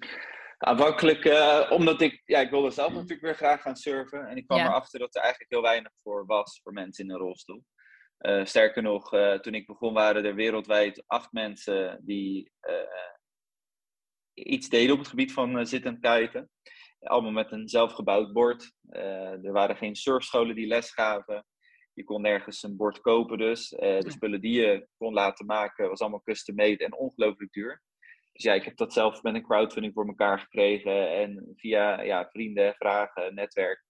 [0.59, 2.95] Aanvankelijk, uh, omdat ik, ja, ik wilde zelf mm.
[2.95, 4.27] natuurlijk weer graag gaan surfen.
[4.27, 7.19] En ik kwam erachter dat er eigenlijk heel weinig voor was voor mensen in een
[7.19, 7.65] rolstoel.
[8.21, 9.11] Uh, sterker nog,
[9.41, 12.53] toen ik begon waren er wereldwijd acht mensen die
[14.35, 16.51] iets deden op het gebied van zittend kiten.
[17.01, 18.73] Allemaal met een zelfgebouwd bord.
[18.89, 21.47] er waren geen surfscholen die les gaven.
[21.93, 23.69] Je kon nergens een bord kopen dus.
[23.69, 27.83] De spullen die je kon laten maken was allemaal custom made en ongelooflijk duur.
[28.33, 32.29] Dus ja, ik heb dat zelf met een crowdfunding voor elkaar gekregen en via ja,
[32.31, 33.85] vrienden, vragen, netwerk.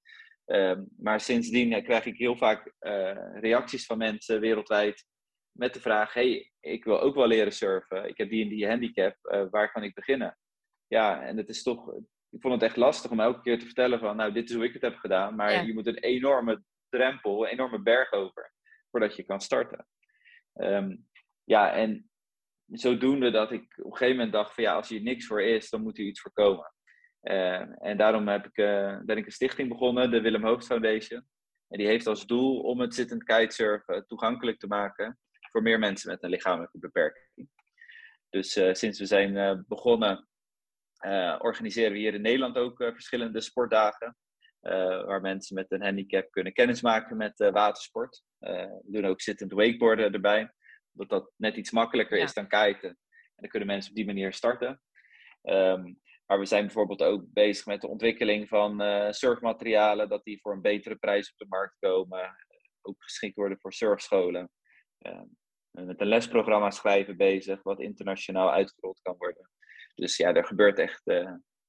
[0.50, 5.04] Um, maar sindsdien uh, krijg ik heel vaak uh, reacties van mensen wereldwijd
[5.52, 8.08] met de vraag: hey, ik wil ook wel leren surfen.
[8.08, 9.16] Ik heb die en die handicap.
[9.50, 10.38] waar kan ik beginnen?
[10.86, 11.94] Ja, en het is toch.
[12.30, 14.64] Ik vond het echt lastig om elke keer te vertellen van, nou, dit is hoe
[14.64, 15.34] ik het heb gedaan.
[15.34, 18.52] Maar je moet een enorme drempel, een enorme berg over,
[18.90, 19.86] voordat je kan starten.
[20.52, 20.96] Ehm,
[21.44, 22.10] ja, en
[22.66, 25.70] zodoende dat ik op een gegeven moment dacht van ja, als hier niks voor is,
[25.70, 26.72] dan moet er iets voor komen.
[27.20, 31.26] Ehm, en daarom heb ik, uh, ben ik een stichting begonnen, de Willem Hoogst Foundation.
[31.68, 35.18] En die heeft als doel om het zittend kitesurfen toegankelijk te maken
[35.50, 37.48] voor meer mensen met een lichamelijke beperking.
[38.28, 40.28] Dus uh, sinds we zijn begonnen,
[41.38, 44.16] organiseren we hier in Nederland ook verschillende sportdagen.
[44.60, 48.22] Waar mensen met een handicap kunnen kennismaken met watersport.
[48.38, 50.52] We doen ook zittend wakeboarden erbij,
[50.92, 52.88] omdat dat net iets makkelijker is dan kiten.
[52.88, 54.80] En dan kunnen mensen op die manier starten.
[55.42, 56.00] Um,
[56.30, 58.82] maar we zijn bijvoorbeeld ook bezig met de ontwikkeling van
[59.14, 62.36] surfmaterialen, dat die voor een betere prijs op de markt komen.
[62.82, 64.50] Ook geschikt worden voor surfscholen.
[64.98, 65.26] Ehm,
[65.70, 69.50] met een lesprogramma schrijven bezig, wat internationaal uitgerold kan worden.
[69.94, 71.02] Dus ja, er gebeurt echt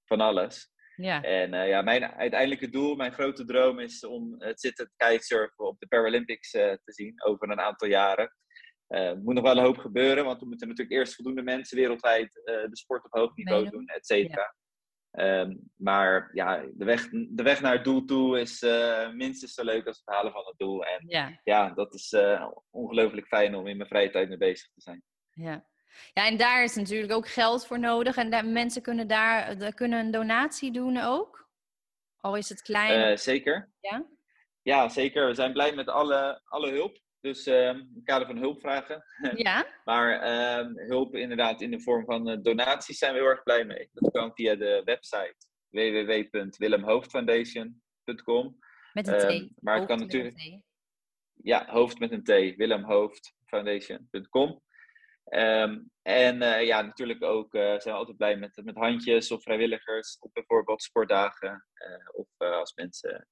[0.06, 0.72] van alles.
[0.96, 1.22] Ja.
[1.22, 5.80] En uh, ja, mijn uiteindelijke doel, mijn grote droom is om het zittend kitesurfen op
[5.80, 8.36] de Paralympics te zien over een aantal jaren.
[8.92, 12.34] Er moet nog wel een hoop gebeuren, want we moeten natuurlijk eerst voldoende mensen wereldwijd
[12.44, 14.56] de sport op hoog niveau doen, et cetera.
[15.12, 15.40] Ja.
[15.40, 18.62] Um, maar ja, de weg, de weg naar het doel toe is
[19.14, 20.86] minstens zo leuk als het halen van het doel.
[20.86, 22.16] En ja, ja dat is
[22.70, 25.04] ongelooflijk fijn om in mijn vrije tijd mee bezig te zijn.
[25.32, 25.70] Ja.
[26.14, 28.16] Ja, en daar is natuurlijk ook geld voor nodig.
[28.18, 31.50] En mensen kunnen daar kunnen een donatie doen ook?
[32.18, 33.12] Al is het klein?
[33.12, 33.72] Uh, zeker.
[33.80, 34.06] Ja?
[34.62, 35.28] Ja, zeker.
[35.28, 37.01] We zijn blij met alle, alle hulp.
[37.22, 39.04] Dus uh, in het kader van hulpvragen.
[39.36, 39.66] Ja.
[39.86, 43.66] maar uh, hulp inderdaad in de vorm van uh, donaties zijn we heel erg blij
[43.66, 43.90] mee.
[43.94, 45.36] Dat kan via de website
[45.70, 48.58] www.willemhoofdfoundation.com.
[48.94, 49.24] Met een T.
[49.24, 50.60] Ehm, maar het kan natuurlijk.
[51.44, 52.56] Ja, hoofd met een T.
[52.56, 54.62] Willemhoofdfoundation.com.
[55.30, 59.44] Um, en uh, ja, natuurlijk ook uh, zijn we altijd blij met, met handjes of
[59.44, 61.66] vrijwilligers op bijvoorbeeld sportdagen.
[61.74, 63.28] Uh, of als mensen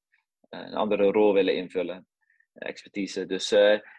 [0.50, 2.08] een andere rol willen invullen,
[2.54, 3.26] expertise.
[3.26, 3.54] Dus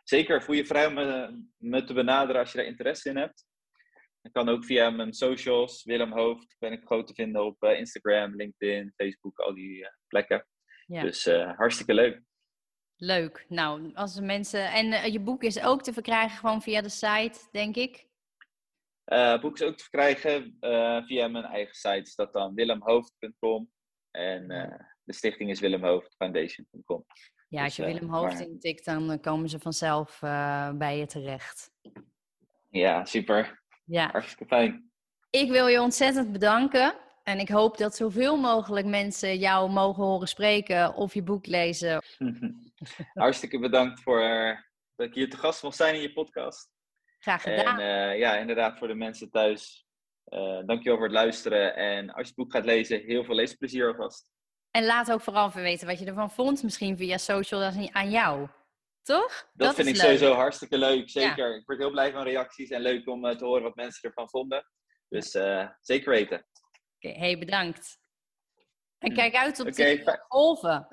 [0.05, 3.45] zeker voel je vrij om me, me, te benaderen als je daar interesse in hebt.
[4.23, 8.37] Dat kan ook via mijn socials, Willem Hoofd, ben ik groot te vinden op Instagram,
[8.37, 10.47] LinkedIn, Facebook, al die plekken.
[10.87, 11.03] Ja.
[11.03, 11.25] Dus
[11.57, 12.23] hartstikke leuk.
[12.97, 13.45] Leuk.
[13.49, 14.73] Nou, als mensen.
[14.73, 18.09] En je boek is ook te verkrijgen gewoon via de site, denk ik.
[19.05, 20.57] Het boek is ook te verkrijgen
[21.07, 22.01] via mijn eigen site.
[22.01, 23.71] Is dat dan willemhoofd.com.
[24.11, 24.47] En
[25.05, 27.05] de stichting is willemhoofdfoundation.com.
[27.51, 30.19] Ja, als je dus, Willem Hoofd intikt, dan komen ze vanzelf
[30.75, 31.71] bij je terecht.
[32.69, 33.63] Ja, super.
[33.85, 34.09] Ja.
[34.11, 34.91] Hartstikke fijn.
[35.31, 36.95] Ik wil je ontzettend bedanken.
[37.23, 42.03] En ik hoop dat zoveel mogelijk mensen jou mogen horen spreken of je boek lezen.
[43.15, 44.21] Hartstikke bedankt voor
[44.97, 46.71] dat ik hier te gast mocht zijn in je podcast.
[47.19, 47.81] Graag gedaan.
[47.81, 49.87] En uh, ja, inderdaad voor de mensen thuis.
[50.29, 51.77] Uh, dankjewel voor het luisteren.
[51.77, 54.31] En als je het boek gaat lezen, heel veel leesplezier alvast.
[54.71, 56.63] En laat ook vooral even weten wat je ervan vond.
[56.63, 57.63] Misschien via social
[57.93, 58.49] aan jou.
[59.03, 59.51] Toch?
[59.53, 61.11] Dat, vind ik sowieso hartstikke leuk.
[61.11, 61.57] Zeker.
[61.57, 64.67] Ik word heel blij van reacties en leuk om te horen wat mensen ervan vonden.
[65.09, 65.31] Dus
[65.81, 66.47] zeker weten.
[66.97, 67.99] Oké, hey, bedankt.
[68.99, 70.89] En kijk uit op okay, de golven.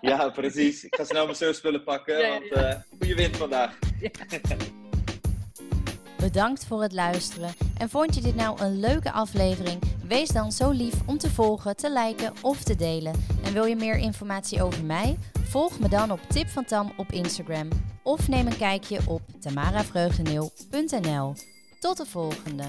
[0.00, 0.84] Ja, precies.
[0.84, 3.78] Ik ga snel mijn surfspullen pakken, want uh, goede wind vandaag.
[6.32, 7.54] Bedankt voor het luisteren.
[7.78, 9.82] En vond je dit nou een leuke aflevering?
[10.08, 13.14] Wees dan zo lief om te volgen, te liken of te delen.
[13.44, 15.18] En wil je meer informatie over mij?
[15.42, 17.68] Volg me dan op Tip van Tam op Instagram.
[18.02, 21.34] Of neem een kijkje op tamaravreugdeneel.nl.
[21.80, 22.64] Tot de volgende!